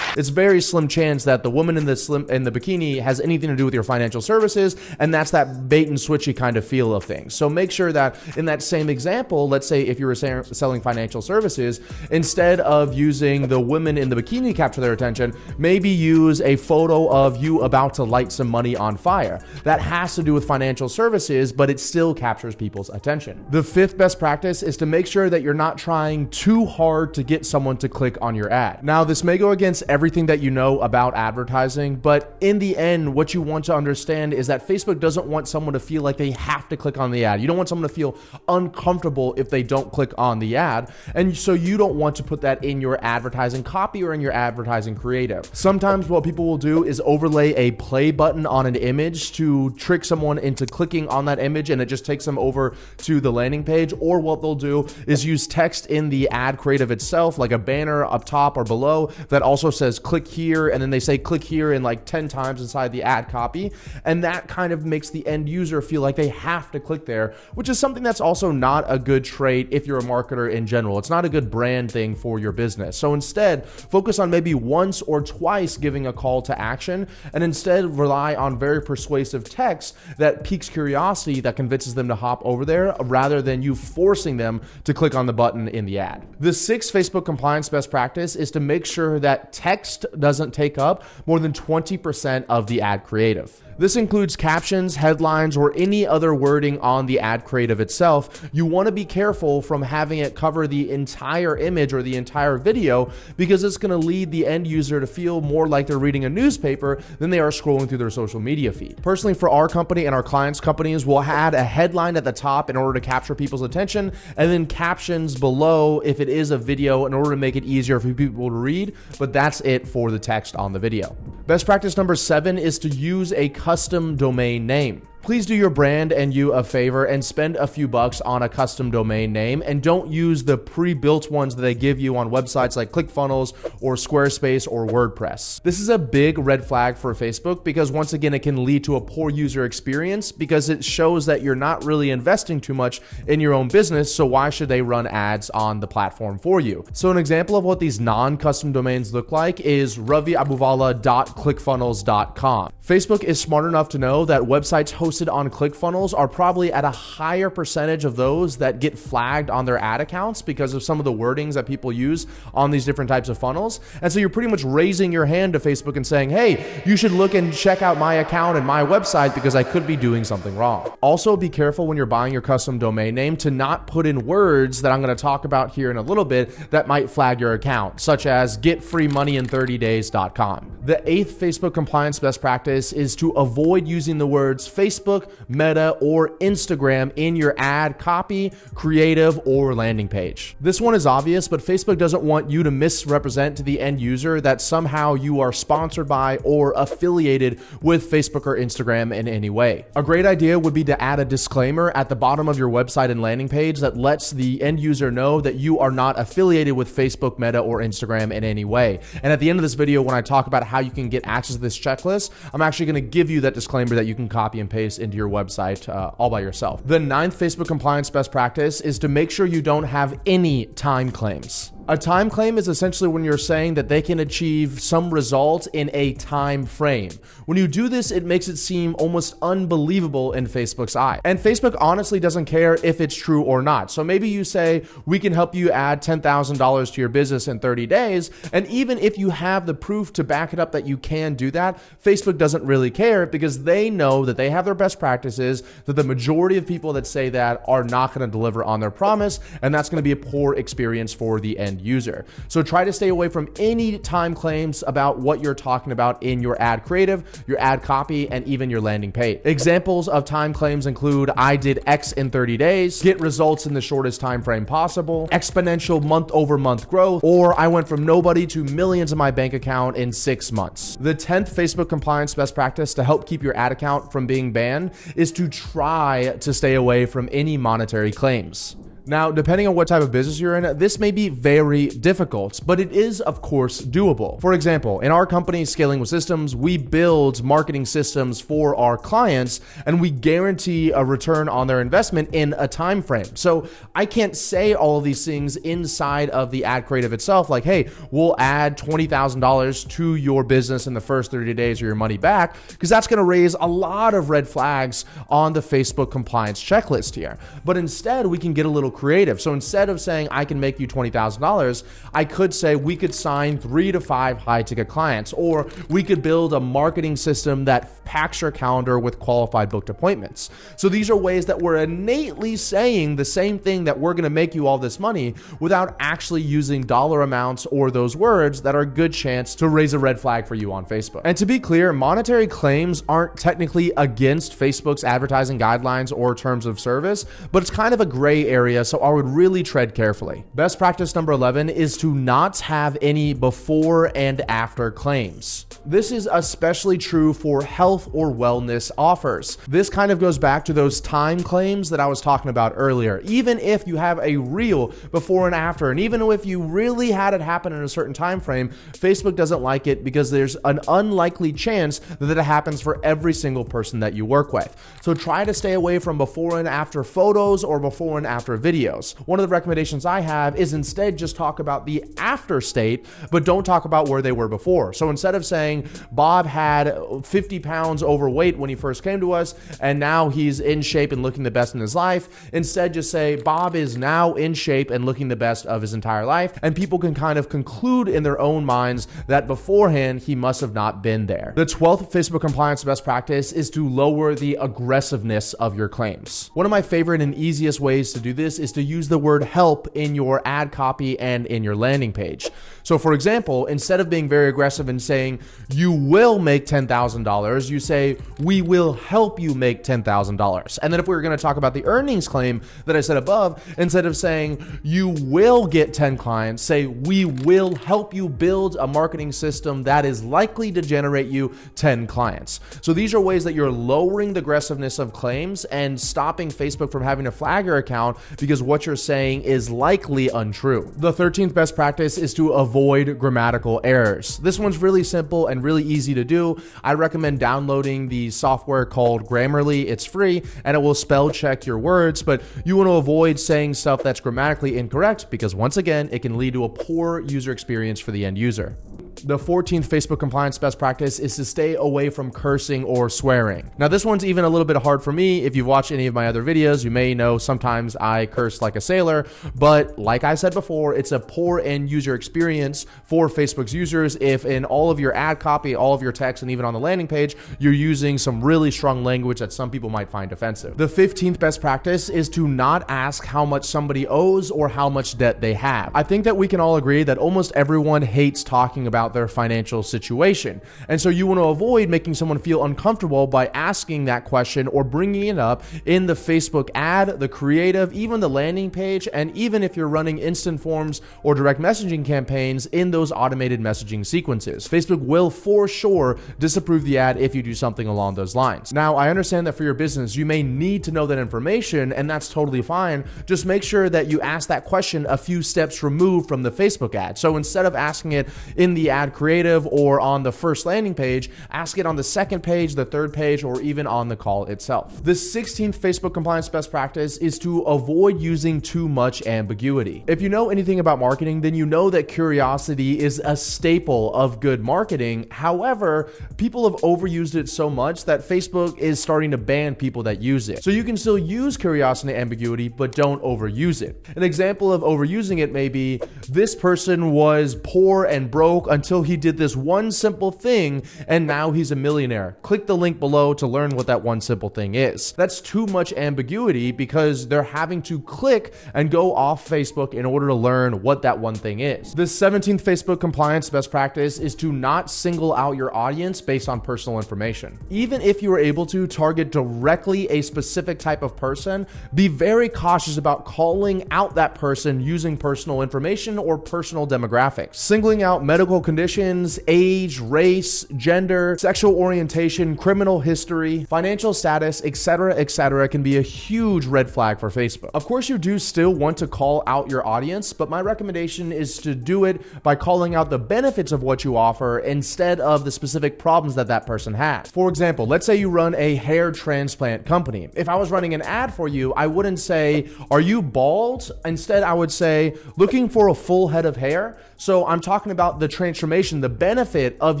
it's 0.18 0.30
very 0.30 0.60
slim 0.60 0.88
chance 0.88 1.24
that 1.24 1.42
the 1.42 1.50
woman 1.50 1.76
in 1.76 1.86
the 1.86 1.96
slim 1.96 2.28
in 2.28 2.42
the 2.42 2.50
bikini 2.50 3.00
has 3.00 3.20
anything 3.20 3.48
to 3.50 3.56
do 3.56 3.64
with 3.64 3.72
your 3.72 3.84
financial 3.84 4.20
services, 4.20 4.76
and 4.98 5.14
that's 5.14 5.30
that 5.30 5.68
bait 5.68 5.88
and 5.88 5.96
switchy 5.96 6.36
kind 6.36 6.56
of 6.56 6.66
feel 6.66 6.92
of 6.92 7.04
things. 7.04 7.34
So 7.34 7.48
make 7.48 7.70
sure 7.70 7.92
that 7.92 8.16
in 8.36 8.44
that 8.46 8.62
same 8.62 8.90
example, 8.90 9.48
let's 9.48 9.66
say 9.66 9.82
if 9.82 10.00
you 10.00 10.06
were 10.06 10.14
selling 10.16 10.80
financial 10.80 11.22
services, 11.22 11.80
instead 12.10 12.58
of 12.60 12.94
using 12.94 13.46
the 13.46 13.60
women 13.60 13.96
in 13.96 14.08
the 14.08 14.16
bikini 14.16 14.48
to 14.48 14.54
capture 14.54 14.80
their 14.80 14.92
attention, 14.92 15.32
maybe 15.56 15.88
use 15.88 16.40
a 16.40 16.56
photo 16.56 17.08
of 17.10 17.42
you 17.42 17.60
about 17.62 17.94
to 17.94 18.04
light 18.04 18.32
some 18.32 18.48
money 18.48 18.74
on 18.74 18.96
fire. 18.96 19.40
That 19.62 19.80
has 19.80 20.16
to 20.16 20.22
do 20.24 20.34
with 20.34 20.44
financial 20.44 20.88
services, 20.88 21.52
but 21.52 21.70
it 21.70 21.78
still 21.78 22.12
captures 22.12 22.56
people's 22.56 22.90
attention. 22.90 23.46
The 23.50 23.62
fifth 23.62 23.96
best 23.96 24.18
practice 24.18 24.64
is 24.64 24.76
to 24.78 24.86
make 24.86 25.06
sure 25.06 25.30
that 25.30 25.42
you're 25.42 25.54
not 25.54 25.78
trying 25.78 26.28
too 26.30 26.66
hard 26.66 27.14
to 27.14 27.22
get 27.22 27.46
someone 27.46 27.76
to 27.76 27.88
click 27.88 28.18
on 28.20 28.34
your 28.34 28.50
ad. 28.50 28.82
Now, 28.82 29.04
this 29.04 29.22
may 29.22 29.38
go 29.38 29.52
against 29.52 29.84
every 29.88 30.07
everything 30.08 30.24
that 30.24 30.40
you 30.40 30.50
know 30.50 30.80
about 30.80 31.14
advertising, 31.14 31.94
but 31.94 32.34
in 32.40 32.58
the 32.58 32.74
end, 32.78 33.14
what 33.14 33.34
you 33.34 33.42
want 33.42 33.62
to 33.62 33.74
understand 33.74 34.32
is 34.32 34.46
that 34.46 34.66
Facebook 34.66 34.98
doesn't 34.98 35.26
want 35.26 35.46
someone 35.46 35.74
to 35.74 35.78
feel 35.78 36.00
like 36.00 36.16
they 36.16 36.30
have 36.30 36.66
to 36.66 36.78
click 36.78 36.96
on 36.96 37.10
the 37.10 37.26
ad. 37.26 37.42
You 37.42 37.46
don't 37.46 37.58
want 37.58 37.68
someone 37.68 37.86
to 37.86 37.94
feel 37.94 38.16
uncomfortable 38.48 39.34
if 39.36 39.50
they 39.50 39.62
don't 39.62 39.92
click 39.92 40.14
on 40.16 40.38
the 40.38 40.56
ad. 40.56 40.90
And 41.14 41.36
so 41.36 41.52
you 41.52 41.76
don't 41.76 41.96
want 41.96 42.16
to 42.16 42.22
put 42.22 42.40
that 42.40 42.64
in 42.64 42.80
your 42.80 42.98
advertising 43.04 43.62
copy 43.62 44.02
or 44.02 44.14
in 44.14 44.22
your 44.22 44.32
advertising 44.32 44.94
creative. 44.94 45.50
Sometimes 45.52 46.08
what 46.08 46.24
people 46.24 46.46
will 46.46 46.56
do 46.56 46.84
is 46.84 47.02
overlay 47.04 47.52
a 47.56 47.72
play 47.72 48.10
button 48.10 48.46
on 48.46 48.64
an 48.64 48.76
image 48.76 49.32
to 49.32 49.72
trick 49.72 50.06
someone 50.06 50.38
into 50.38 50.64
clicking 50.64 51.06
on 51.08 51.26
that 51.26 51.38
image 51.38 51.68
and 51.68 51.82
it 51.82 51.86
just 51.86 52.06
takes 52.06 52.24
them 52.24 52.38
over 52.38 52.74
to 52.96 53.20
the 53.20 53.30
landing 53.30 53.62
page. 53.62 53.92
Or 54.00 54.20
what 54.20 54.40
they'll 54.40 54.54
do 54.54 54.86
is 55.06 55.22
use 55.26 55.46
text 55.46 55.84
in 55.88 56.08
the 56.08 56.30
ad 56.30 56.56
creative 56.56 56.90
itself, 56.90 57.36
like 57.36 57.52
a 57.52 57.58
banner 57.58 58.06
up 58.06 58.24
top 58.24 58.56
or 58.56 58.64
below 58.64 59.12
that 59.28 59.42
also 59.42 59.68
says 59.68 59.97
click 59.98 60.26
here, 60.26 60.68
and 60.68 60.82
then 60.82 60.90
they 60.90 61.00
say 61.00 61.18
click 61.18 61.42
here 61.42 61.72
in 61.72 61.82
like 61.82 62.04
10 62.04 62.28
times 62.28 62.60
inside 62.60 62.92
the 62.92 63.02
ad 63.02 63.28
copy. 63.28 63.72
And 64.04 64.24
that 64.24 64.48
kind 64.48 64.72
of 64.72 64.84
makes 64.84 65.10
the 65.10 65.26
end 65.26 65.48
user 65.48 65.82
feel 65.82 66.02
like 66.02 66.16
they 66.16 66.28
have 66.28 66.70
to 66.72 66.80
click 66.80 67.04
there, 67.06 67.34
which 67.54 67.68
is 67.68 67.78
something 67.78 68.02
that's 68.02 68.20
also 68.20 68.50
not 68.50 68.84
a 68.88 68.98
good 68.98 69.24
trait 69.24 69.68
if 69.70 69.86
you're 69.86 69.98
a 69.98 70.02
marketer 70.02 70.50
in 70.50 70.66
general. 70.66 70.98
It's 70.98 71.10
not 71.10 71.24
a 71.24 71.28
good 71.28 71.50
brand 71.50 71.90
thing 71.90 72.14
for 72.14 72.38
your 72.38 72.52
business. 72.52 72.96
So 72.96 73.14
instead, 73.14 73.66
focus 73.66 74.18
on 74.18 74.30
maybe 74.30 74.54
once 74.54 75.02
or 75.02 75.20
twice 75.20 75.76
giving 75.76 76.06
a 76.06 76.12
call 76.12 76.42
to 76.42 76.58
action, 76.58 77.08
and 77.32 77.44
instead 77.44 77.98
rely 77.98 78.34
on 78.34 78.58
very 78.58 78.82
persuasive 78.82 79.44
text 79.44 79.96
that 80.18 80.44
piques 80.44 80.68
curiosity 80.68 81.40
that 81.40 81.56
convinces 81.56 81.94
them 81.94 82.08
to 82.08 82.14
hop 82.14 82.42
over 82.44 82.64
there 82.64 82.94
rather 83.00 83.40
than 83.40 83.62
you 83.62 83.74
forcing 83.74 84.36
them 84.36 84.60
to 84.84 84.94
click 84.94 85.14
on 85.14 85.26
the 85.26 85.32
button 85.32 85.68
in 85.68 85.84
the 85.84 85.98
ad. 85.98 86.26
The 86.40 86.52
sixth 86.52 86.92
Facebook 86.92 87.24
compliance 87.24 87.68
best 87.68 87.90
practice 87.90 88.36
is 88.36 88.50
to 88.52 88.60
make 88.60 88.84
sure 88.84 89.20
that 89.20 89.52
text 89.52 89.77
text 89.78 90.06
doesn't 90.18 90.52
take 90.52 90.76
up 90.76 91.04
more 91.26 91.38
than 91.38 91.52
20% 91.52 92.44
of 92.48 92.66
the 92.66 92.80
ad 92.80 93.04
creative. 93.04 93.62
This 93.78 93.94
includes 93.94 94.34
captions, 94.34 94.96
headlines, 94.96 95.56
or 95.56 95.72
any 95.76 96.04
other 96.04 96.34
wording 96.34 96.80
on 96.80 97.06
the 97.06 97.20
ad 97.20 97.44
creative 97.44 97.78
itself. 97.78 98.48
You 98.52 98.66
want 98.66 98.86
to 98.86 98.92
be 98.92 99.04
careful 99.04 99.62
from 99.62 99.82
having 99.82 100.18
it 100.18 100.34
cover 100.34 100.66
the 100.66 100.90
entire 100.90 101.56
image 101.56 101.92
or 101.92 102.02
the 102.02 102.16
entire 102.16 102.58
video 102.58 103.12
because 103.36 103.62
it's 103.62 103.76
going 103.76 103.92
to 103.92 103.96
lead 103.96 104.32
the 104.32 104.48
end 104.48 104.66
user 104.66 104.98
to 104.98 105.06
feel 105.06 105.40
more 105.40 105.68
like 105.68 105.86
they're 105.86 105.96
reading 105.96 106.24
a 106.24 106.28
newspaper 106.28 107.00
than 107.20 107.30
they 107.30 107.38
are 107.38 107.50
scrolling 107.50 107.88
through 107.88 107.98
their 107.98 108.10
social 108.10 108.40
media 108.40 108.72
feed. 108.72 109.00
Personally, 109.00 109.32
for 109.32 109.48
our 109.48 109.68
company 109.68 110.06
and 110.06 110.14
our 110.14 110.24
clients' 110.24 110.60
companies, 110.60 111.06
we'll 111.06 111.22
add 111.22 111.54
a 111.54 111.62
headline 111.62 112.16
at 112.16 112.24
the 112.24 112.32
top 112.32 112.70
in 112.70 112.76
order 112.76 112.98
to 112.98 113.06
capture 113.06 113.36
people's 113.36 113.62
attention 113.62 114.10
and 114.36 114.50
then 114.50 114.66
captions 114.66 115.36
below 115.36 116.00
if 116.00 116.18
it 116.18 116.28
is 116.28 116.50
a 116.50 116.58
video 116.58 117.06
in 117.06 117.14
order 117.14 117.30
to 117.30 117.36
make 117.36 117.54
it 117.54 117.64
easier 117.64 118.00
for 118.00 118.12
people 118.12 118.48
to 118.48 118.56
read, 118.56 118.96
but 119.20 119.32
that's 119.32 119.60
it 119.60 119.86
for 119.86 120.10
the 120.10 120.18
text 120.18 120.56
on 120.56 120.72
the 120.72 120.80
video. 120.80 121.16
Best 121.46 121.64
practice 121.64 121.96
number 121.96 122.14
seven 122.14 122.58
is 122.58 122.78
to 122.80 122.90
use 122.90 123.32
a 123.32 123.48
custom 123.68 124.16
domain 124.16 124.66
name 124.66 125.02
please 125.28 125.44
do 125.44 125.54
your 125.54 125.68
brand 125.68 126.10
and 126.10 126.32
you 126.32 126.54
a 126.54 126.64
favor 126.64 127.04
and 127.04 127.22
spend 127.22 127.54
a 127.56 127.66
few 127.66 127.86
bucks 127.86 128.22
on 128.22 128.42
a 128.42 128.48
custom 128.48 128.90
domain 128.90 129.30
name 129.30 129.62
and 129.66 129.82
don't 129.82 130.10
use 130.10 130.44
the 130.44 130.56
pre-built 130.56 131.30
ones 131.30 131.54
that 131.54 131.60
they 131.60 131.74
give 131.74 132.00
you 132.00 132.16
on 132.16 132.30
websites 132.30 132.78
like 132.78 132.90
ClickFunnels 132.90 133.52
or 133.82 133.94
Squarespace 133.94 134.66
or 134.66 134.86
WordPress. 134.86 135.60
This 135.60 135.80
is 135.80 135.90
a 135.90 135.98
big 135.98 136.38
red 136.38 136.64
flag 136.64 136.96
for 136.96 137.14
Facebook 137.14 137.62
because 137.62 137.92
once 137.92 138.14
again 138.14 138.32
it 138.32 138.38
can 138.38 138.64
lead 138.64 138.84
to 138.84 138.96
a 138.96 139.02
poor 139.02 139.28
user 139.28 139.66
experience 139.66 140.32
because 140.32 140.70
it 140.70 140.82
shows 140.82 141.26
that 141.26 141.42
you're 141.42 141.54
not 141.54 141.84
really 141.84 142.08
investing 142.08 142.58
too 142.58 142.72
much 142.72 143.02
in 143.26 143.38
your 143.38 143.52
own 143.52 143.68
business, 143.68 144.14
so 144.14 144.24
why 144.24 144.48
should 144.48 144.70
they 144.70 144.80
run 144.80 145.06
ads 145.06 145.50
on 145.50 145.78
the 145.78 145.86
platform 145.86 146.38
for 146.38 146.58
you? 146.58 146.82
So 146.94 147.10
an 147.10 147.18
example 147.18 147.54
of 147.54 147.64
what 147.64 147.80
these 147.80 148.00
non-custom 148.00 148.72
domains 148.72 149.12
look 149.12 149.30
like 149.30 149.60
is 149.60 149.98
raviabuvala.clickfunnels.com. 149.98 152.72
Facebook 152.82 153.24
is 153.24 153.38
smart 153.38 153.66
enough 153.66 153.90
to 153.90 153.98
know 153.98 154.24
that 154.24 154.40
websites 154.40 154.92
host 154.92 155.17
on 155.26 155.48
ClickFunnels 155.48 156.12
are 156.14 156.28
probably 156.28 156.70
at 156.70 156.84
a 156.84 156.90
higher 156.90 157.48
percentage 157.48 158.04
of 158.04 158.16
those 158.16 158.58
that 158.58 158.78
get 158.78 158.98
flagged 158.98 159.48
on 159.48 159.64
their 159.64 159.78
ad 159.78 160.02
accounts 160.02 160.42
because 160.42 160.74
of 160.74 160.82
some 160.82 160.98
of 160.98 161.06
the 161.06 161.12
wordings 161.12 161.54
that 161.54 161.64
people 161.64 161.90
use 161.90 162.26
on 162.52 162.70
these 162.70 162.84
different 162.84 163.08
types 163.08 163.30
of 163.30 163.38
funnels. 163.38 163.80
And 164.02 164.12
so 164.12 164.18
you're 164.18 164.28
pretty 164.28 164.50
much 164.50 164.64
raising 164.64 165.12
your 165.12 165.24
hand 165.24 165.54
to 165.54 165.60
Facebook 165.60 165.96
and 165.96 166.06
saying, 166.06 166.28
hey, 166.28 166.82
you 166.84 166.96
should 166.96 167.12
look 167.12 167.32
and 167.32 167.54
check 167.54 167.80
out 167.80 167.96
my 167.96 168.12
account 168.14 168.58
and 168.58 168.66
my 168.66 168.84
website 168.84 169.34
because 169.34 169.54
I 169.54 169.62
could 169.62 169.86
be 169.86 169.96
doing 169.96 170.24
something 170.24 170.54
wrong. 170.56 170.92
Also, 171.00 171.36
be 171.36 171.48
careful 171.48 171.86
when 171.86 171.96
you're 171.96 172.04
buying 172.04 172.32
your 172.32 172.42
custom 172.42 172.78
domain 172.78 173.14
name 173.14 173.36
to 173.38 173.50
not 173.50 173.86
put 173.86 174.06
in 174.06 174.26
words 174.26 174.82
that 174.82 174.92
I'm 174.92 175.00
going 175.00 175.16
to 175.16 175.20
talk 175.20 175.46
about 175.46 175.72
here 175.72 175.90
in 175.90 175.96
a 175.96 176.02
little 176.02 176.26
bit 176.26 176.70
that 176.70 176.86
might 176.86 177.08
flag 177.08 177.40
your 177.40 177.54
account, 177.54 177.98
such 178.00 178.26
as 178.26 178.58
getfreemoneyin30days.com. 178.58 180.77
The 180.88 181.02
eighth 181.04 181.38
Facebook 181.38 181.74
compliance 181.74 182.18
best 182.18 182.40
practice 182.40 182.94
is 182.94 183.14
to 183.16 183.32
avoid 183.32 183.86
using 183.86 184.16
the 184.16 184.26
words 184.26 184.66
Facebook 184.66 185.30
Meta, 185.46 185.90
or 186.00 186.30
Instagram 186.38 187.12
in 187.16 187.36
your 187.36 187.54
ad 187.58 187.98
copy, 187.98 188.52
creative, 188.74 189.38
or 189.46 189.74
landing 189.74 190.08
page. 190.08 190.56
This 190.62 190.80
one 190.80 190.94
is 190.94 191.04
obvious, 191.04 191.46
but 191.46 191.60
Facebook 191.60 191.98
doesn't 191.98 192.22
want 192.22 192.50
you 192.50 192.62
to 192.62 192.70
misrepresent 192.70 193.58
to 193.58 193.62
the 193.62 193.80
end 193.80 194.00
user 194.00 194.40
that 194.40 194.62
somehow 194.62 195.12
you 195.12 195.40
are 195.40 195.52
sponsored 195.52 196.08
by 196.08 196.38
or 196.38 196.72
affiliated 196.74 197.60
with 197.82 198.10
Facebook 198.10 198.46
or 198.46 198.56
Instagram 198.56 199.14
in 199.14 199.28
any 199.28 199.50
way. 199.50 199.84
A 199.94 200.02
great 200.02 200.24
idea 200.24 200.58
would 200.58 200.72
be 200.72 200.84
to 200.84 201.02
add 201.02 201.20
a 201.20 201.24
disclaimer 201.26 201.90
at 201.94 202.08
the 202.08 202.16
bottom 202.16 202.48
of 202.48 202.58
your 202.58 202.70
website 202.70 203.10
and 203.10 203.20
landing 203.20 203.50
page 203.50 203.80
that 203.80 203.98
lets 203.98 204.30
the 204.30 204.62
end 204.62 204.80
user 204.80 205.10
know 205.10 205.42
that 205.42 205.56
you 205.56 205.78
are 205.80 205.90
not 205.90 206.18
affiliated 206.18 206.72
with 206.72 206.88
Facebook, 206.96 207.38
Meta, 207.38 207.58
or 207.58 207.80
Instagram 207.80 208.32
in 208.32 208.42
any 208.42 208.64
way. 208.64 209.00
And 209.22 209.34
at 209.34 209.38
the 209.38 209.50
end 209.50 209.58
of 209.58 209.62
this 209.62 209.74
video, 209.74 210.00
when 210.00 210.14
I 210.14 210.22
talk 210.22 210.46
about 210.46 210.77
how 210.78 210.84
you 210.84 210.90
can 210.92 211.08
get 211.08 211.26
access 211.26 211.56
to 211.56 211.62
this 211.62 211.76
checklist, 211.76 212.30
I'm 212.54 212.62
actually 212.62 212.86
going 212.86 213.02
to 213.02 213.10
give 213.10 213.30
you 213.30 213.40
that 213.40 213.54
disclaimer 213.54 213.96
that 213.96 214.06
you 214.06 214.14
can 214.14 214.28
copy 214.28 214.60
and 214.60 214.70
paste 214.70 215.00
into 215.00 215.16
your 215.16 215.28
website 215.28 215.88
uh, 215.88 216.12
all 216.18 216.30
by 216.30 216.40
yourself. 216.40 216.86
The 216.86 217.00
ninth 217.00 217.38
Facebook 217.38 217.66
compliance 217.66 218.10
best 218.10 218.30
practice 218.30 218.80
is 218.80 219.00
to 219.00 219.08
make 219.08 219.32
sure 219.32 219.44
you 219.44 219.60
don't 219.60 219.84
have 219.84 220.20
any 220.24 220.66
time 220.66 221.10
claims. 221.10 221.72
A 221.90 221.96
time 221.96 222.28
claim 222.28 222.58
is 222.58 222.68
essentially 222.68 223.08
when 223.08 223.24
you're 223.24 223.38
saying 223.38 223.72
that 223.72 223.88
they 223.88 224.02
can 224.02 224.20
achieve 224.20 224.78
some 224.78 225.08
result 225.08 225.68
in 225.72 225.88
a 225.94 226.12
time 226.12 226.66
frame. 226.66 227.12
When 227.46 227.56
you 227.56 227.66
do 227.66 227.88
this, 227.88 228.10
it 228.10 228.24
makes 228.24 228.46
it 228.46 228.58
seem 228.58 228.94
almost 228.98 229.36
unbelievable 229.40 230.34
in 230.34 230.46
Facebook's 230.46 230.96
eye. 230.96 231.18
And 231.24 231.38
Facebook 231.38 231.74
honestly 231.80 232.20
doesn't 232.20 232.44
care 232.44 232.74
if 232.84 233.00
it's 233.00 233.16
true 233.16 233.42
or 233.42 233.62
not. 233.62 233.90
So 233.90 234.04
maybe 234.04 234.28
you 234.28 234.44
say, 234.44 234.84
we 235.06 235.18
can 235.18 235.32
help 235.32 235.54
you 235.54 235.70
add 235.70 236.02
$10,000 236.02 236.92
to 236.92 237.00
your 237.00 237.08
business 237.08 237.48
in 237.48 237.58
30 237.58 237.86
days. 237.86 238.30
And 238.52 238.66
even 238.66 238.98
if 238.98 239.16
you 239.16 239.30
have 239.30 239.64
the 239.64 239.72
proof 239.72 240.12
to 240.12 240.24
back 240.24 240.52
it 240.52 240.58
up 240.58 240.72
that 240.72 240.86
you 240.86 240.98
can 240.98 241.36
do 241.36 241.50
that, 241.52 241.80
Facebook 242.04 242.36
doesn't 242.36 242.64
really 242.64 242.90
care 242.90 243.24
because 243.24 243.64
they 243.64 243.88
know 243.88 244.26
that 244.26 244.36
they 244.36 244.50
have 244.50 244.66
their 244.66 244.74
best 244.74 244.98
practices, 244.98 245.62
that 245.86 245.94
the 245.94 246.04
majority 246.04 246.58
of 246.58 246.66
people 246.66 246.92
that 246.92 247.06
say 247.06 247.30
that 247.30 247.62
are 247.66 247.82
not 247.82 248.12
going 248.12 248.28
to 248.28 248.30
deliver 248.30 248.62
on 248.62 248.78
their 248.78 248.90
promise. 248.90 249.40
And 249.62 249.74
that's 249.74 249.88
going 249.88 249.96
to 249.96 250.02
be 250.02 250.12
a 250.12 250.16
poor 250.16 250.54
experience 250.54 251.14
for 251.14 251.40
the 251.40 251.58
end 251.58 251.77
end 251.78 251.86
user. 251.86 252.24
So 252.48 252.62
try 252.62 252.84
to 252.84 252.92
stay 252.92 253.08
away 253.08 253.28
from 253.28 253.48
any 253.58 253.98
time 253.98 254.34
claims 254.34 254.84
about 254.86 255.18
what 255.18 255.42
you're 255.42 255.54
talking 255.54 255.92
about 255.92 256.22
in 256.22 256.42
your 256.42 256.60
ad 256.60 256.84
creative, 256.84 257.44
your 257.46 257.58
ad 257.60 257.82
copy, 257.82 258.28
and 258.30 258.46
even 258.46 258.70
your 258.70 258.80
landing 258.80 259.12
page. 259.12 259.40
Examples 259.44 260.08
of 260.08 260.24
time 260.24 260.52
claims 260.52 260.86
include 260.86 261.30
I 261.36 261.56
did 261.56 261.82
X 261.86 262.12
in 262.12 262.30
30 262.30 262.56
days, 262.56 263.02
get 263.02 263.20
results 263.20 263.66
in 263.66 263.74
the 263.74 263.80
shortest 263.80 264.20
time 264.20 264.42
frame 264.42 264.66
possible, 264.66 265.28
exponential 265.32 266.02
month 266.02 266.30
over 266.32 266.58
month 266.58 266.88
growth, 266.88 267.22
or 267.24 267.58
I 267.58 267.68
went 267.68 267.88
from 267.88 268.04
nobody 268.04 268.46
to 268.48 268.64
millions 268.64 269.12
in 269.12 269.18
my 269.18 269.30
bank 269.30 269.54
account 269.54 269.96
in 269.96 270.12
six 270.12 270.52
months. 270.52 270.96
The 271.00 271.14
10th 271.14 271.54
Facebook 271.54 271.88
compliance 271.88 272.34
best 272.34 272.54
practice 272.54 272.94
to 272.94 273.04
help 273.04 273.26
keep 273.26 273.42
your 273.42 273.56
ad 273.56 273.72
account 273.72 274.12
from 274.12 274.26
being 274.26 274.52
banned 274.52 274.92
is 275.16 275.32
to 275.32 275.48
try 275.48 276.36
to 276.40 276.52
stay 276.52 276.74
away 276.74 277.06
from 277.06 277.28
any 277.32 277.56
monetary 277.56 278.12
claims. 278.12 278.76
Now, 279.08 279.30
depending 279.30 279.66
on 279.66 279.74
what 279.74 279.88
type 279.88 280.02
of 280.02 280.12
business 280.12 280.38
you're 280.38 280.54
in, 280.56 280.76
this 280.76 280.98
may 280.98 281.10
be 281.10 281.30
very 281.30 281.86
difficult, 281.86 282.60
but 282.66 282.78
it 282.78 282.92
is, 282.92 283.22
of 283.22 283.40
course, 283.40 283.80
doable. 283.80 284.38
For 284.38 284.52
example, 284.52 285.00
in 285.00 285.10
our 285.10 285.24
company, 285.24 285.64
Scaling 285.64 285.98
with 285.98 286.10
Systems, 286.10 286.54
we 286.54 286.76
build 286.76 287.42
marketing 287.42 287.86
systems 287.86 288.38
for 288.38 288.76
our 288.76 288.98
clients 288.98 289.62
and 289.86 289.98
we 289.98 290.10
guarantee 290.10 290.90
a 290.90 291.02
return 291.02 291.48
on 291.48 291.66
their 291.66 291.80
investment 291.80 292.28
in 292.34 292.54
a 292.58 292.68
time 292.68 293.00
frame. 293.00 293.34
So 293.34 293.66
I 293.94 294.04
can't 294.04 294.36
say 294.36 294.74
all 294.74 294.98
of 294.98 295.04
these 295.04 295.24
things 295.24 295.56
inside 295.56 296.28
of 296.28 296.50
the 296.50 296.66
ad 296.66 296.84
creative 296.84 297.14
itself, 297.14 297.48
like, 297.48 297.64
hey, 297.64 297.88
we'll 298.10 298.36
add 298.38 298.76
$20,000 298.76 299.88
to 299.88 300.14
your 300.16 300.44
business 300.44 300.86
in 300.86 300.92
the 300.92 301.00
first 301.00 301.30
30 301.30 301.54
days 301.54 301.80
or 301.80 301.86
your 301.86 301.94
money 301.94 302.18
back, 302.18 302.56
because 302.68 302.90
that's 302.90 303.06
going 303.06 303.16
to 303.16 303.24
raise 303.24 303.54
a 303.54 303.66
lot 303.66 304.12
of 304.12 304.28
red 304.28 304.46
flags 304.46 305.06
on 305.30 305.54
the 305.54 305.60
Facebook 305.60 306.10
compliance 306.10 306.62
checklist 306.62 307.14
here. 307.14 307.38
But 307.64 307.78
instead, 307.78 308.26
we 308.26 308.36
can 308.36 308.52
get 308.52 308.66
a 308.66 308.68
little 308.68 308.97
creative. 308.98 309.40
So 309.40 309.54
instead 309.54 309.88
of 309.88 310.00
saying, 310.00 310.28
I 310.30 310.44
can 310.44 310.58
make 310.58 310.80
you 310.80 310.88
$20,000, 310.88 311.84
I 312.12 312.24
could 312.24 312.52
say 312.52 312.74
we 312.74 312.96
could 312.96 313.14
sign 313.14 313.56
three 313.56 313.92
to 313.92 314.00
five 314.00 314.38
high 314.38 314.62
ticket 314.62 314.88
clients, 314.88 315.32
or 315.32 315.68
we 315.88 316.02
could 316.02 316.20
build 316.20 316.52
a 316.52 316.60
marketing 316.60 317.14
system 317.16 317.64
that 317.66 318.04
packs 318.04 318.40
your 318.40 318.50
calendar 318.50 318.98
with 318.98 319.18
qualified 319.18 319.68
booked 319.68 319.88
appointments. 319.88 320.50
So 320.76 320.88
these 320.88 321.10
are 321.10 321.16
ways 321.16 321.46
that 321.46 321.60
we're 321.60 321.76
innately 321.76 322.56
saying 322.56 323.16
the 323.16 323.24
same 323.24 323.58
thing 323.58 323.84
that 323.84 323.98
we're 323.98 324.14
going 324.14 324.24
to 324.24 324.30
make 324.30 324.54
you 324.54 324.66
all 324.66 324.78
this 324.78 324.98
money 324.98 325.34
without 325.60 325.94
actually 326.00 326.42
using 326.42 326.82
dollar 326.82 327.22
amounts 327.22 327.66
or 327.66 327.90
those 327.90 328.16
words 328.16 328.62
that 328.62 328.74
are 328.74 328.80
a 328.80 328.86
good 328.86 329.12
chance 329.12 329.54
to 329.56 329.68
raise 329.68 329.92
a 329.92 329.98
red 329.98 330.18
flag 330.18 330.46
for 330.46 330.54
you 330.56 330.72
on 330.72 330.84
Facebook. 330.84 331.20
And 331.24 331.36
to 331.36 331.46
be 331.46 331.60
clear, 331.60 331.92
monetary 331.92 332.46
claims 332.46 333.04
aren't 333.08 333.36
technically 333.36 333.92
against 333.96 334.58
Facebook's 334.58 335.04
advertising 335.04 335.58
guidelines 335.58 336.16
or 336.16 336.34
terms 336.34 336.66
of 336.66 336.80
service, 336.80 337.26
but 337.52 337.62
it's 337.62 337.70
kind 337.70 337.94
of 337.94 338.00
a 338.00 338.06
gray 338.06 338.48
area 338.48 338.84
so 338.88 338.98
I 338.98 339.10
would 339.10 339.28
really 339.28 339.62
tread 339.62 339.94
carefully. 339.94 340.44
Best 340.54 340.78
practice 340.78 341.14
number 341.14 341.32
11 341.32 341.68
is 341.68 341.96
to 341.98 342.14
not 342.14 342.60
have 342.60 342.96
any 343.02 343.34
before 343.34 344.10
and 344.16 344.40
after 344.50 344.90
claims. 344.90 345.66
This 345.84 346.10
is 346.10 346.28
especially 346.30 346.96
true 346.98 347.32
for 347.32 347.62
health 347.62 348.08
or 348.12 348.32
wellness 348.32 348.90
offers. 348.96 349.58
This 349.68 349.90
kind 349.90 350.10
of 350.10 350.18
goes 350.18 350.38
back 350.38 350.64
to 350.66 350.72
those 350.72 351.00
time 351.00 351.40
claims 351.40 351.90
that 351.90 352.00
I 352.00 352.06
was 352.06 352.20
talking 352.20 352.48
about 352.50 352.72
earlier. 352.76 353.20
Even 353.24 353.58
if 353.58 353.86
you 353.86 353.96
have 353.96 354.18
a 354.20 354.36
real 354.36 354.88
before 355.10 355.46
and 355.46 355.54
after, 355.54 355.90
and 355.90 356.00
even 356.00 356.22
if 356.22 356.46
you 356.46 356.60
really 356.60 357.10
had 357.10 357.34
it 357.34 357.40
happen 357.40 357.72
in 357.72 357.82
a 357.82 357.88
certain 357.88 358.14
time 358.14 358.40
frame, 358.40 358.70
Facebook 358.92 359.36
doesn't 359.36 359.62
like 359.62 359.86
it 359.86 360.02
because 360.02 360.30
there's 360.30 360.56
an 360.64 360.80
unlikely 360.88 361.52
chance 361.52 361.98
that 361.98 362.38
it 362.38 362.42
happens 362.42 362.80
for 362.80 363.00
every 363.04 363.34
single 363.34 363.64
person 363.64 364.00
that 364.00 364.14
you 364.14 364.24
work 364.24 364.52
with. 364.52 364.74
So 365.02 365.14
try 365.14 365.44
to 365.44 365.52
stay 365.52 365.74
away 365.74 365.98
from 365.98 366.16
before 366.18 366.58
and 366.58 366.66
after 366.66 367.04
photos 367.04 367.64
or 367.64 367.78
before 367.78 368.18
and 368.18 368.26
after 368.26 368.56
videos 368.56 368.77
videos. 368.78 369.14
One 369.26 369.38
of 369.38 369.48
the 369.48 369.52
recommendations 369.52 370.06
I 370.06 370.20
have 370.20 370.56
is 370.56 370.72
instead 370.72 371.18
just 371.18 371.36
talk 371.36 371.58
about 371.58 371.86
the 371.86 372.04
after 372.16 372.60
state, 372.60 373.06
but 373.30 373.44
don't 373.44 373.64
talk 373.64 373.84
about 373.84 374.08
where 374.08 374.22
they 374.22 374.32
were 374.32 374.48
before. 374.48 374.92
So 374.92 375.10
instead 375.10 375.34
of 375.34 375.44
saying 375.44 375.88
Bob 376.12 376.46
had 376.46 376.96
50 377.24 377.58
pounds 377.60 378.02
overweight 378.02 378.56
when 378.58 378.70
he 378.70 378.76
first 378.76 379.02
came 379.02 379.20
to 379.20 379.32
us, 379.32 379.54
and 379.80 379.98
now 379.98 380.28
he's 380.28 380.60
in 380.60 380.82
shape 380.82 381.12
and 381.12 381.22
looking 381.22 381.42
the 381.42 381.50
best 381.50 381.74
in 381.74 381.80
his 381.80 381.94
life, 381.94 382.50
instead 382.52 382.94
just 382.94 383.10
say 383.10 383.36
Bob 383.36 383.74
is 383.74 383.96
now 383.96 384.34
in 384.34 384.54
shape 384.54 384.90
and 384.90 385.04
looking 385.04 385.28
the 385.28 385.36
best 385.36 385.66
of 385.66 385.82
his 385.82 385.94
entire 385.94 386.24
life. 386.24 386.58
And 386.62 386.74
people 386.74 386.98
can 386.98 387.14
kind 387.14 387.38
of 387.38 387.48
conclude 387.48 388.08
in 388.08 388.22
their 388.22 388.40
own 388.40 388.64
minds 388.64 389.08
that 389.26 389.46
beforehand 389.46 390.20
he 390.22 390.34
must 390.34 390.60
have 390.60 390.74
not 390.74 391.02
been 391.02 391.26
there. 391.26 391.52
The 391.56 391.66
12th 391.66 392.10
Facebook 392.10 392.40
compliance 392.40 392.84
best 392.84 393.04
practice 393.04 393.52
is 393.52 393.70
to 393.70 393.88
lower 393.88 394.34
the 394.34 394.56
aggressiveness 394.60 395.54
of 395.54 395.76
your 395.76 395.88
claims. 395.88 396.50
One 396.54 396.66
of 396.66 396.70
my 396.70 396.82
favorite 396.82 397.20
and 397.20 397.34
easiest 397.34 397.80
ways 397.80 398.12
to 398.12 398.20
do 398.20 398.32
this 398.32 398.57
is 398.58 398.72
to 398.72 398.82
use 398.82 399.08
the 399.08 399.18
word 399.18 399.42
help 399.42 399.88
in 399.94 400.14
your 400.14 400.42
ad 400.44 400.72
copy 400.72 401.18
and 401.18 401.46
in 401.46 401.64
your 401.64 401.76
landing 401.76 402.12
page. 402.12 402.50
So, 402.88 402.96
for 402.96 403.12
example, 403.12 403.66
instead 403.66 404.00
of 404.00 404.08
being 404.08 404.30
very 404.30 404.48
aggressive 404.48 404.88
and 404.88 405.02
saying, 405.02 405.40
you 405.68 405.92
will 405.92 406.38
make 406.38 406.64
$10,000, 406.64 407.68
you 407.68 407.80
say, 407.80 408.16
we 408.38 408.62
will 408.62 408.94
help 408.94 409.38
you 409.38 409.54
make 409.54 409.84
$10,000. 409.84 410.78
And 410.80 410.90
then 410.90 410.98
if 410.98 411.06
we 411.06 411.14
were 411.14 411.20
going 411.20 411.36
to 411.36 411.42
talk 411.42 411.58
about 411.58 411.74
the 411.74 411.84
earnings 411.84 412.26
claim 412.26 412.62
that 412.86 412.96
I 412.96 413.02
said 413.02 413.18
above, 413.18 413.62
instead 413.76 414.06
of 414.06 414.16
saying, 414.16 414.64
you 414.82 415.10
will 415.10 415.66
get 415.66 415.92
10 415.92 416.16
clients, 416.16 416.62
say, 416.62 416.86
we 416.86 417.26
will 417.26 417.74
help 417.74 418.14
you 418.14 418.26
build 418.26 418.78
a 418.80 418.86
marketing 418.86 419.32
system 419.32 419.82
that 419.82 420.06
is 420.06 420.24
likely 420.24 420.72
to 420.72 420.80
generate 420.80 421.26
you 421.26 421.54
10 421.74 422.06
clients. 422.06 422.58
So, 422.80 422.94
these 422.94 423.12
are 423.12 423.20
ways 423.20 423.44
that 423.44 423.52
you're 423.52 423.70
lowering 423.70 424.32
the 424.32 424.40
aggressiveness 424.40 424.98
of 424.98 425.12
claims 425.12 425.66
and 425.66 426.00
stopping 426.00 426.48
Facebook 426.48 426.90
from 426.90 427.02
having 427.02 427.26
a 427.26 427.32
flag 427.32 427.66
your 427.66 427.76
account 427.76 428.16
because 428.38 428.62
what 428.62 428.86
you're 428.86 428.96
saying 428.96 429.42
is 429.42 429.68
likely 429.68 430.30
untrue. 430.30 430.90
The 430.96 431.12
13th 431.12 431.52
best 431.52 431.74
practice 431.74 432.16
is 432.16 432.32
to 432.32 432.52
avoid 432.52 432.77
grammatical 433.18 433.80
errors. 433.84 434.38
This 434.38 434.58
one's 434.58 434.78
really 434.78 435.04
simple 435.04 435.46
and 435.48 435.62
really 435.62 435.82
easy 435.82 436.14
to 436.14 436.24
do. 436.24 436.56
I 436.82 436.94
recommend 436.94 437.40
downloading 437.40 438.08
the 438.08 438.30
software 438.30 438.84
called 438.84 439.26
Grammarly. 439.26 439.86
It's 439.86 440.04
free 440.04 440.42
and 440.64 440.76
it 440.76 440.80
will 440.80 440.94
spell 440.94 441.30
check 441.30 441.66
your 441.66 441.78
words, 441.78 442.22
but 442.22 442.42
you 442.64 442.76
want 442.76 442.88
to 442.88 442.92
avoid 442.92 443.38
saying 443.38 443.74
stuff 443.74 444.02
that's 444.02 444.20
grammatically 444.20 444.78
incorrect 444.78 445.30
because 445.30 445.54
once 445.54 445.76
again, 445.76 446.08
it 446.12 446.20
can 446.20 446.36
lead 446.38 446.52
to 446.54 446.64
a 446.64 446.68
poor 446.68 447.20
user 447.20 447.52
experience 447.52 448.00
for 448.00 448.12
the 448.12 448.24
end 448.24 448.38
user. 448.38 448.76
The 449.24 449.38
14th 449.38 449.88
Facebook 449.88 450.20
compliance 450.20 450.58
best 450.58 450.78
practice 450.78 451.18
is 451.18 451.34
to 451.36 451.44
stay 451.44 451.74
away 451.74 452.08
from 452.08 452.30
cursing 452.30 452.84
or 452.84 453.10
swearing. 453.10 453.70
Now, 453.76 453.88
this 453.88 454.04
one's 454.04 454.24
even 454.24 454.44
a 454.44 454.48
little 454.48 454.64
bit 454.64 454.76
hard 454.76 455.02
for 455.02 455.12
me. 455.12 455.44
If 455.44 455.56
you've 455.56 455.66
watched 455.66 455.90
any 455.92 456.06
of 456.06 456.14
my 456.14 456.28
other 456.28 456.42
videos, 456.42 456.84
you 456.84 456.90
may 456.90 457.14
know 457.14 457.38
sometimes 457.38 457.96
I 457.96 458.26
curse 458.26 458.62
like 458.62 458.76
a 458.76 458.80
sailor, 458.80 459.26
but 459.56 459.98
like 459.98 460.24
I 460.24 460.34
said 460.34 460.54
before, 460.54 460.94
it's 460.94 461.12
a 461.12 461.18
poor 461.18 461.60
end 461.60 461.90
user 461.90 462.14
experience 462.14 462.86
for 463.04 463.28
Facebook's 463.28 463.74
users 463.74 464.16
if 464.16 464.44
in 464.44 464.64
all 464.64 464.90
of 464.90 465.00
your 465.00 465.14
ad 465.14 465.40
copy, 465.40 465.74
all 465.74 465.94
of 465.94 466.02
your 466.02 466.12
text, 466.12 466.42
and 466.42 466.50
even 466.50 466.64
on 466.64 466.72
the 466.72 466.80
landing 466.80 467.08
page, 467.08 467.36
you're 467.58 467.72
using 467.72 468.18
some 468.18 468.42
really 468.42 468.70
strong 468.70 469.02
language 469.02 469.40
that 469.40 469.52
some 469.52 469.70
people 469.70 469.90
might 469.90 470.08
find 470.08 470.32
offensive. 470.32 470.76
The 470.76 470.86
15th 470.86 471.38
best 471.38 471.60
practice 471.60 472.08
is 472.08 472.28
to 472.30 472.46
not 472.46 472.84
ask 472.88 473.24
how 473.24 473.44
much 473.44 473.64
somebody 473.64 474.06
owes 474.06 474.50
or 474.50 474.68
how 474.68 474.88
much 474.88 475.18
debt 475.18 475.40
they 475.40 475.54
have. 475.54 475.90
I 475.94 476.02
think 476.02 476.24
that 476.24 476.36
we 476.36 476.48
can 476.48 476.60
all 476.60 476.76
agree 476.76 477.02
that 477.02 477.18
almost 477.18 477.52
everyone 477.54 478.02
hates 478.02 478.44
talking 478.44 478.86
about 478.86 479.07
about 479.08 479.14
their 479.14 479.28
financial 479.28 479.82
situation. 479.82 480.60
And 480.88 481.00
so 481.00 481.08
you 481.08 481.26
want 481.26 481.38
to 481.38 481.44
avoid 481.44 481.88
making 481.88 482.14
someone 482.14 482.38
feel 482.38 482.64
uncomfortable 482.64 483.26
by 483.26 483.46
asking 483.54 484.04
that 484.04 484.24
question 484.24 484.68
or 484.68 484.84
bringing 484.84 485.24
it 485.24 485.38
up 485.38 485.62
in 485.86 486.06
the 486.06 486.12
Facebook 486.12 486.68
ad, 486.74 487.20
the 487.20 487.28
creative, 487.28 487.92
even 487.92 488.20
the 488.20 488.28
landing 488.28 488.70
page, 488.70 489.08
and 489.12 489.34
even 489.36 489.62
if 489.62 489.76
you're 489.76 489.88
running 489.88 490.18
instant 490.18 490.60
forms 490.60 491.00
or 491.22 491.34
direct 491.34 491.60
messaging 491.60 492.04
campaigns 492.04 492.66
in 492.66 492.90
those 492.90 493.10
automated 493.10 493.60
messaging 493.60 494.04
sequences. 494.04 494.68
Facebook 494.68 495.00
will 495.00 495.30
for 495.30 495.66
sure 495.66 496.18
disapprove 496.38 496.84
the 496.84 496.98
ad 496.98 497.16
if 497.16 497.34
you 497.34 497.42
do 497.42 497.54
something 497.54 497.86
along 497.86 498.14
those 498.14 498.34
lines. 498.34 498.72
Now, 498.72 498.96
I 498.96 499.08
understand 499.08 499.46
that 499.46 499.54
for 499.54 499.64
your 499.64 499.74
business, 499.74 500.16
you 500.16 500.26
may 500.26 500.42
need 500.42 500.84
to 500.84 500.92
know 500.92 501.06
that 501.06 501.18
information, 501.18 501.92
and 501.92 502.10
that's 502.10 502.28
totally 502.28 502.62
fine. 502.62 503.04
Just 503.26 503.46
make 503.46 503.62
sure 503.62 503.88
that 503.88 504.08
you 504.08 504.20
ask 504.20 504.48
that 504.48 504.64
question 504.64 505.06
a 505.08 505.16
few 505.16 505.42
steps 505.42 505.82
removed 505.82 506.28
from 506.28 506.42
the 506.42 506.50
Facebook 506.50 506.94
ad. 506.94 507.16
So 507.16 507.36
instead 507.36 507.64
of 507.64 507.74
asking 507.74 508.12
it 508.12 508.28
in 508.56 508.74
the 508.74 508.90
ad 508.90 508.97
creative 509.06 509.66
or 509.66 510.00
on 510.00 510.22
the 510.22 510.32
first 510.32 510.66
landing 510.66 510.94
page, 510.94 511.30
ask 511.50 511.78
it 511.78 511.86
on 511.86 511.96
the 511.96 512.04
second 512.04 512.42
page, 512.42 512.74
the 512.74 512.84
third 512.84 513.12
page, 513.12 513.44
or 513.44 513.60
even 513.60 513.86
on 513.86 514.08
the 514.08 514.16
call 514.16 514.44
itself. 514.46 515.02
The 515.02 515.12
16th 515.12 515.76
Facebook 515.78 516.14
compliance 516.14 516.48
best 516.48 516.70
practice 516.70 517.16
is 517.18 517.38
to 517.40 517.60
avoid 517.62 518.20
using 518.20 518.60
too 518.60 518.88
much 518.88 519.26
ambiguity. 519.26 520.04
If 520.06 520.20
you 520.20 520.28
know 520.28 520.50
anything 520.50 520.80
about 520.80 520.98
marketing, 520.98 521.40
then 521.40 521.54
you 521.54 521.66
know 521.66 521.90
that 521.90 522.08
curiosity 522.08 522.98
is 522.98 523.20
a 523.24 523.36
staple 523.36 524.12
of 524.14 524.40
good 524.40 524.62
marketing. 524.62 525.26
However, 525.30 526.10
people 526.36 526.68
have 526.70 526.80
overused 526.82 527.34
it 527.34 527.48
so 527.48 527.70
much 527.70 528.04
that 528.06 528.20
Facebook 528.20 528.78
is 528.78 529.00
starting 529.00 529.30
to 529.30 529.38
ban 529.38 529.74
people 529.74 530.02
that 530.04 530.20
use 530.20 530.48
it. 530.48 530.62
So 530.62 530.70
you 530.70 530.84
can 530.84 530.96
still 530.96 531.18
use 531.18 531.56
curiosity 531.56 532.12
and 532.12 532.20
ambiguity, 532.20 532.68
but 532.68 532.92
don't 532.92 533.22
overuse 533.22 533.82
it. 533.82 534.06
An 534.16 534.22
example 534.22 534.72
of 534.72 534.82
overusing 534.82 535.38
it 535.38 535.52
may 535.52 535.68
be 535.68 536.00
this 536.28 536.54
person 536.54 537.12
was 537.12 537.56
poor 537.62 538.04
and 538.04 538.30
broke 538.30 538.68
until 538.78 539.02
he 539.02 539.16
did 539.16 539.36
this 539.36 539.56
one 539.56 539.90
simple 539.90 540.30
thing 540.30 540.84
and 541.08 541.26
now 541.26 541.50
he's 541.50 541.72
a 541.72 541.74
millionaire. 541.76 542.36
Click 542.42 542.64
the 542.68 542.76
link 542.76 543.00
below 543.00 543.34
to 543.34 543.44
learn 543.44 543.70
what 543.70 543.88
that 543.88 544.02
one 544.02 544.20
simple 544.20 544.48
thing 544.48 544.76
is. 544.76 545.10
That's 545.14 545.40
too 545.40 545.66
much 545.66 545.92
ambiguity 545.94 546.70
because 546.70 547.26
they're 547.26 547.42
having 547.42 547.82
to 547.82 548.00
click 548.02 548.54
and 548.74 548.88
go 548.88 549.16
off 549.16 549.48
Facebook 549.48 549.94
in 549.94 550.06
order 550.06 550.28
to 550.28 550.34
learn 550.34 550.80
what 550.80 551.02
that 551.02 551.18
one 551.18 551.34
thing 551.34 551.58
is. 551.58 551.92
The 551.92 552.04
17th 552.04 552.62
Facebook 552.62 553.00
compliance 553.00 553.50
best 553.50 553.72
practice 553.72 554.20
is 554.20 554.36
to 554.36 554.52
not 554.52 554.92
single 554.92 555.34
out 555.34 555.56
your 555.56 555.74
audience 555.74 556.20
based 556.20 556.48
on 556.48 556.60
personal 556.60 557.00
information. 557.00 557.58
Even 557.70 558.00
if 558.00 558.22
you 558.22 558.32
are 558.32 558.38
able 558.38 558.64
to 558.66 558.86
target 558.86 559.32
directly 559.32 560.08
a 560.10 560.22
specific 560.22 560.78
type 560.78 561.02
of 561.02 561.16
person, 561.16 561.66
be 561.96 562.06
very 562.06 562.48
cautious 562.48 562.96
about 562.96 563.24
calling 563.24 563.84
out 563.90 564.14
that 564.14 564.36
person 564.36 564.80
using 564.80 565.16
personal 565.16 565.62
information 565.62 566.16
or 566.16 566.38
personal 566.38 566.86
demographics. 566.86 567.56
Singling 567.56 568.04
out 568.04 568.24
medical 568.24 568.60
conditions, 568.68 569.38
age, 569.48 569.98
race, 569.98 570.66
gender, 570.76 571.34
sexual 571.38 571.74
orientation, 571.74 572.54
criminal 572.54 573.00
history, 573.00 573.64
financial 573.64 574.12
status, 574.12 574.62
etc., 574.62 575.14
etc., 575.14 575.66
can 575.66 575.82
be 575.82 575.96
a 575.96 576.02
huge 576.02 576.66
red 576.66 576.90
flag 576.90 577.18
for 577.18 577.30
Facebook. 577.30 577.70
Of 577.72 577.86
course, 577.86 578.10
you 578.10 578.18
do 578.18 578.38
still 578.38 578.74
want 578.74 578.98
to 578.98 579.06
call 579.06 579.42
out 579.46 579.70
your 579.70 579.86
audience, 579.86 580.34
but 580.34 580.50
my 580.50 580.60
recommendation 580.60 581.32
is 581.32 581.56
to 581.60 581.74
do 581.74 582.04
it 582.04 582.42
by 582.42 582.56
calling 582.56 582.94
out 582.94 583.08
the 583.08 583.18
benefits 583.18 583.72
of 583.72 583.82
what 583.82 584.04
you 584.04 584.18
offer 584.18 584.58
instead 584.58 585.18
of 585.18 585.46
the 585.46 585.50
specific 585.50 585.98
problems 585.98 586.34
that 586.34 586.48
that 586.48 586.66
person 586.66 586.92
has. 586.92 587.30
For 587.30 587.48
example, 587.48 587.86
let's 587.86 588.04
say 588.04 588.16
you 588.16 588.28
run 588.28 588.54
a 588.56 588.74
hair 588.74 589.10
transplant 589.12 589.86
company. 589.86 590.28
If 590.34 590.46
I 590.46 590.56
was 590.56 590.70
running 590.70 590.92
an 590.92 591.00
ad 591.00 591.32
for 591.32 591.48
you, 591.48 591.72
I 591.72 591.86
wouldn't 591.86 592.18
say, 592.18 592.68
Are 592.90 593.00
you 593.00 593.22
bald? 593.22 593.90
Instead, 594.04 594.42
I 594.42 594.52
would 594.52 594.70
say, 594.70 595.16
Looking 595.38 595.70
for 595.70 595.88
a 595.88 595.94
full 595.94 596.28
head 596.28 596.44
of 596.44 596.58
hair. 596.58 596.98
So 597.16 597.46
I'm 597.46 597.60
talking 597.60 597.90
about 597.90 598.20
the 598.20 598.28
the 598.58 599.08
benefit 599.08 599.76
of 599.80 600.00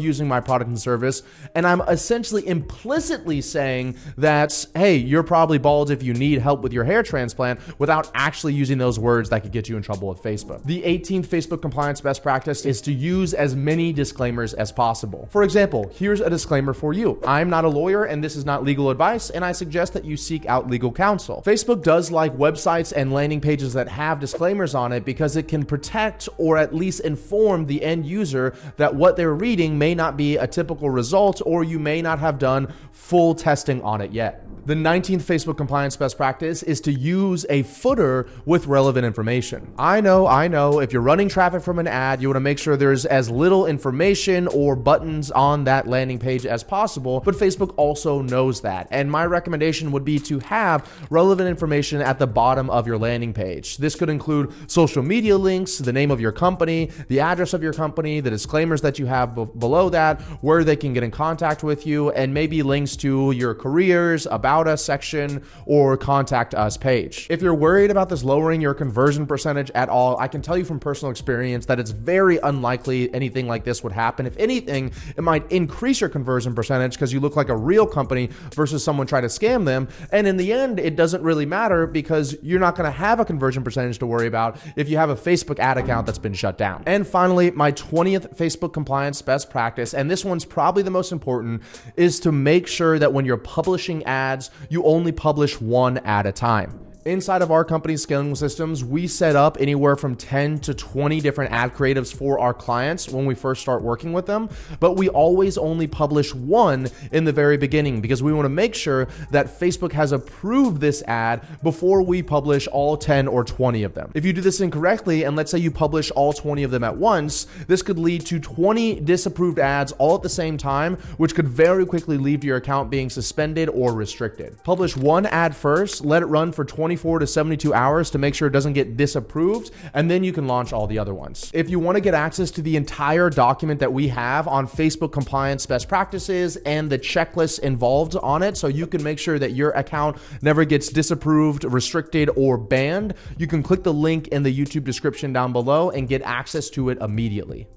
using 0.00 0.28
my 0.28 0.40
product 0.40 0.68
and 0.68 0.80
service. 0.80 1.22
And 1.54 1.66
I'm 1.66 1.80
essentially 1.82 2.46
implicitly 2.46 3.40
saying 3.40 3.96
that, 4.16 4.66
hey, 4.74 4.96
you're 4.96 5.22
probably 5.22 5.58
bald 5.58 5.90
if 5.90 6.02
you 6.02 6.14
need 6.14 6.40
help 6.40 6.62
with 6.62 6.72
your 6.72 6.84
hair 6.84 7.02
transplant 7.02 7.60
without 7.78 8.10
actually 8.14 8.54
using 8.54 8.78
those 8.78 8.98
words 8.98 9.30
that 9.30 9.42
could 9.42 9.52
get 9.52 9.68
you 9.68 9.76
in 9.76 9.82
trouble 9.82 10.08
with 10.08 10.22
Facebook. 10.22 10.62
The 10.64 10.82
18th 10.82 11.26
Facebook 11.26 11.62
compliance 11.62 12.00
best 12.00 12.22
practice 12.22 12.64
is 12.66 12.80
to 12.82 12.92
use 12.92 13.34
as 13.34 13.54
many 13.54 13.92
disclaimers 13.92 14.54
as 14.54 14.72
possible. 14.72 15.28
For 15.30 15.42
example, 15.42 15.90
here's 15.94 16.20
a 16.20 16.30
disclaimer 16.30 16.74
for 16.74 16.92
you 16.92 17.20
I'm 17.24 17.50
not 17.50 17.64
a 17.64 17.68
lawyer 17.68 18.04
and 18.04 18.22
this 18.22 18.36
is 18.36 18.44
not 18.44 18.64
legal 18.64 18.90
advice, 18.90 19.30
and 19.30 19.44
I 19.44 19.52
suggest 19.52 19.92
that 19.92 20.04
you 20.04 20.16
seek 20.16 20.46
out 20.46 20.68
legal 20.68 20.92
counsel. 20.92 21.42
Facebook 21.46 21.82
does 21.82 22.10
like 22.10 22.36
websites 22.36 22.92
and 22.94 23.12
landing 23.12 23.40
pages 23.40 23.72
that 23.74 23.88
have 23.88 24.20
disclaimers 24.20 24.74
on 24.74 24.92
it 24.92 25.04
because 25.04 25.36
it 25.36 25.48
can 25.48 25.64
protect 25.64 26.28
or 26.38 26.56
at 26.56 26.74
least 26.74 27.00
inform 27.00 27.66
the 27.66 27.82
end 27.82 28.06
user 28.06 28.47
that 28.76 28.94
what 28.94 29.16
they're 29.16 29.34
reading 29.34 29.78
may 29.78 29.94
not 29.94 30.16
be 30.16 30.36
a 30.36 30.46
typical 30.46 30.90
result 30.90 31.42
or 31.44 31.64
you 31.64 31.78
may 31.78 32.00
not 32.02 32.18
have 32.18 32.38
done 32.38 32.72
full 32.92 33.34
testing 33.34 33.82
on 33.82 34.00
it 34.00 34.12
yet. 34.12 34.47
The 34.68 34.74
19th 34.74 35.22
Facebook 35.22 35.56
compliance 35.56 35.96
best 35.96 36.18
practice 36.18 36.62
is 36.62 36.82
to 36.82 36.92
use 36.92 37.46
a 37.48 37.62
footer 37.62 38.28
with 38.44 38.66
relevant 38.66 39.06
information. 39.06 39.72
I 39.78 40.02
know, 40.02 40.26
I 40.26 40.46
know, 40.46 40.80
if 40.80 40.92
you're 40.92 41.00
running 41.00 41.30
traffic 41.30 41.62
from 41.62 41.78
an 41.78 41.86
ad, 41.86 42.20
you 42.20 42.28
want 42.28 42.36
to 42.36 42.40
make 42.40 42.58
sure 42.58 42.76
there's 42.76 43.06
as 43.06 43.30
little 43.30 43.64
information 43.64 44.46
or 44.48 44.76
buttons 44.76 45.30
on 45.30 45.64
that 45.64 45.86
landing 45.86 46.18
page 46.18 46.44
as 46.44 46.62
possible, 46.62 47.20
but 47.20 47.34
Facebook 47.34 47.72
also 47.78 48.20
knows 48.20 48.60
that. 48.60 48.88
And 48.90 49.10
my 49.10 49.24
recommendation 49.24 49.90
would 49.90 50.04
be 50.04 50.18
to 50.18 50.38
have 50.40 50.86
relevant 51.08 51.48
information 51.48 52.02
at 52.02 52.18
the 52.18 52.26
bottom 52.26 52.68
of 52.68 52.86
your 52.86 52.98
landing 52.98 53.32
page. 53.32 53.78
This 53.78 53.94
could 53.94 54.10
include 54.10 54.52
social 54.70 55.02
media 55.02 55.38
links, 55.38 55.78
the 55.78 55.94
name 55.94 56.10
of 56.10 56.20
your 56.20 56.32
company, 56.32 56.90
the 57.08 57.20
address 57.20 57.54
of 57.54 57.62
your 57.62 57.72
company, 57.72 58.20
the 58.20 58.28
disclaimers 58.28 58.82
that 58.82 58.98
you 58.98 59.06
have 59.06 59.34
below 59.34 59.88
that, 59.88 60.20
where 60.42 60.62
they 60.62 60.76
can 60.76 60.92
get 60.92 61.04
in 61.04 61.10
contact 61.10 61.62
with 61.62 61.86
you, 61.86 62.10
and 62.10 62.34
maybe 62.34 62.62
links 62.62 62.96
to 62.96 63.30
your 63.30 63.54
careers, 63.54 64.26
about 64.26 64.57
about 64.58 64.72
Us 64.72 64.84
section 64.84 65.42
or 65.66 65.96
Contact 65.96 66.54
Us 66.54 66.76
page. 66.76 67.26
If 67.30 67.42
you're 67.42 67.54
worried 67.54 67.90
about 67.90 68.08
this 68.08 68.24
lowering 68.24 68.60
your 68.60 68.74
conversion 68.74 69.26
percentage 69.26 69.70
at 69.72 69.88
all, 69.88 70.18
I 70.18 70.26
can 70.26 70.42
tell 70.42 70.58
you 70.58 70.64
from 70.64 70.80
personal 70.80 71.10
experience 71.10 71.66
that 71.66 71.78
it's 71.78 71.92
very 71.92 72.38
unlikely 72.38 73.12
anything 73.14 73.46
like 73.46 73.64
this 73.64 73.84
would 73.84 73.92
happen. 73.92 74.26
If 74.26 74.36
anything, 74.36 74.92
it 75.16 75.22
might 75.22 75.50
increase 75.52 76.00
your 76.00 76.10
conversion 76.10 76.54
percentage 76.54 76.94
because 76.94 77.12
you 77.12 77.20
look 77.20 77.36
like 77.36 77.48
a 77.48 77.56
real 77.56 77.86
company 77.86 78.30
versus 78.52 78.82
someone 78.82 79.06
trying 79.06 79.22
to 79.22 79.28
scam 79.28 79.64
them. 79.64 79.88
And 80.10 80.26
in 80.26 80.36
the 80.36 80.52
end, 80.52 80.80
it 80.80 80.96
doesn't 80.96 81.22
really 81.22 81.46
matter 81.46 81.86
because 81.86 82.36
you're 82.42 82.60
not 82.60 82.74
going 82.74 82.90
to 82.90 82.96
have 82.96 83.20
a 83.20 83.24
conversion 83.24 83.62
percentage 83.62 83.98
to 83.98 84.06
worry 84.06 84.26
about 84.26 84.58
if 84.76 84.88
you 84.88 84.96
have 84.96 85.10
a 85.10 85.16
Facebook 85.16 85.60
ad 85.60 85.78
account 85.78 86.06
that's 86.06 86.18
been 86.18 86.34
shut 86.34 86.58
down. 86.58 86.82
And 86.86 87.06
finally, 87.06 87.52
my 87.52 87.70
20th 87.72 88.36
Facebook 88.36 88.72
compliance 88.72 89.22
best 89.22 89.50
practice, 89.50 89.94
and 89.94 90.10
this 90.10 90.24
one's 90.24 90.44
probably 90.44 90.82
the 90.82 90.90
most 90.90 91.12
important, 91.12 91.62
is 91.96 92.18
to 92.20 92.32
make 92.32 92.66
sure 92.66 92.98
that 92.98 93.12
when 93.12 93.24
you're 93.24 93.36
publishing 93.36 94.02
ads, 94.04 94.47
you 94.68 94.84
only 94.84 95.12
publish 95.12 95.60
one 95.60 95.98
at 95.98 96.26
a 96.26 96.32
time. 96.32 96.87
Inside 97.08 97.40
of 97.40 97.50
our 97.50 97.64
company's 97.64 98.02
scaling 98.02 98.34
systems, 98.34 98.84
we 98.84 99.06
set 99.06 99.34
up 99.34 99.56
anywhere 99.58 99.96
from 99.96 100.14
10 100.14 100.58
to 100.58 100.74
20 100.74 101.22
different 101.22 101.50
ad 101.54 101.72
creatives 101.72 102.14
for 102.14 102.38
our 102.38 102.52
clients 102.52 103.08
when 103.08 103.24
we 103.24 103.34
first 103.34 103.62
start 103.62 103.80
working 103.82 104.12
with 104.12 104.26
them, 104.26 104.50
but 104.78 104.92
we 104.92 105.08
always 105.08 105.56
only 105.56 105.86
publish 105.86 106.34
one 106.34 106.90
in 107.10 107.24
the 107.24 107.32
very 107.32 107.56
beginning 107.56 108.02
because 108.02 108.22
we 108.22 108.30
want 108.30 108.44
to 108.44 108.50
make 108.50 108.74
sure 108.74 109.08
that 109.30 109.58
Facebook 109.58 109.92
has 109.92 110.12
approved 110.12 110.82
this 110.82 111.02
ad 111.04 111.46
before 111.62 112.02
we 112.02 112.22
publish 112.22 112.68
all 112.68 112.94
10 112.94 113.26
or 113.26 113.42
20 113.42 113.84
of 113.84 113.94
them. 113.94 114.10
If 114.12 114.26
you 114.26 114.34
do 114.34 114.42
this 114.42 114.60
incorrectly, 114.60 115.22
and 115.22 115.34
let's 115.34 115.50
say 115.50 115.56
you 115.56 115.70
publish 115.70 116.10
all 116.10 116.34
20 116.34 116.62
of 116.62 116.70
them 116.70 116.84
at 116.84 116.98
once, 116.98 117.46
this 117.68 117.80
could 117.80 117.98
lead 117.98 118.26
to 118.26 118.38
20 118.38 119.00
disapproved 119.00 119.58
ads 119.58 119.92
all 119.92 120.14
at 120.14 120.20
the 120.20 120.28
same 120.28 120.58
time, 120.58 120.96
which 121.16 121.34
could 121.34 121.48
very 121.48 121.86
quickly 121.86 122.18
lead 122.18 122.42
to 122.42 122.46
your 122.46 122.58
account 122.58 122.90
being 122.90 123.08
suspended 123.08 123.70
or 123.70 123.94
restricted. 123.94 124.62
Publish 124.62 124.94
one 124.94 125.24
ad 125.24 125.56
first, 125.56 126.04
let 126.04 126.20
it 126.20 126.26
run 126.26 126.52
for 126.52 126.66
20 126.66 126.97
24 126.98 127.20
to 127.20 127.26
72 127.28 127.72
hours 127.74 128.10
to 128.10 128.18
make 128.18 128.34
sure 128.34 128.48
it 128.48 128.50
doesn't 128.50 128.72
get 128.72 128.96
disapproved, 128.96 129.70
and 129.94 130.10
then 130.10 130.24
you 130.24 130.32
can 130.32 130.48
launch 130.48 130.72
all 130.72 130.88
the 130.88 130.98
other 130.98 131.14
ones. 131.14 131.48
If 131.54 131.70
you 131.70 131.78
want 131.78 131.94
to 131.94 132.00
get 132.00 132.12
access 132.12 132.50
to 132.52 132.62
the 132.62 132.76
entire 132.76 133.30
document 133.30 133.78
that 133.78 133.92
we 133.92 134.08
have 134.08 134.48
on 134.48 134.66
Facebook 134.66 135.12
compliance 135.12 135.64
best 135.64 135.88
practices 135.88 136.56
and 136.66 136.90
the 136.90 136.98
checklists 136.98 137.60
involved 137.60 138.16
on 138.16 138.42
it, 138.42 138.56
so 138.56 138.66
you 138.66 138.86
can 138.86 139.02
make 139.02 139.20
sure 139.20 139.38
that 139.38 139.52
your 139.52 139.70
account 139.70 140.16
never 140.42 140.64
gets 140.64 140.88
disapproved, 140.88 141.62
restricted, 141.62 142.30
or 142.34 142.58
banned, 142.58 143.14
you 143.36 143.46
can 143.46 143.62
click 143.62 143.84
the 143.84 143.94
link 143.94 144.28
in 144.28 144.42
the 144.42 144.52
YouTube 144.52 144.82
description 144.82 145.32
down 145.32 145.52
below 145.52 145.90
and 145.90 146.08
get 146.08 146.20
access 146.22 146.68
to 146.70 146.88
it 146.90 146.98
immediately. 147.00 147.68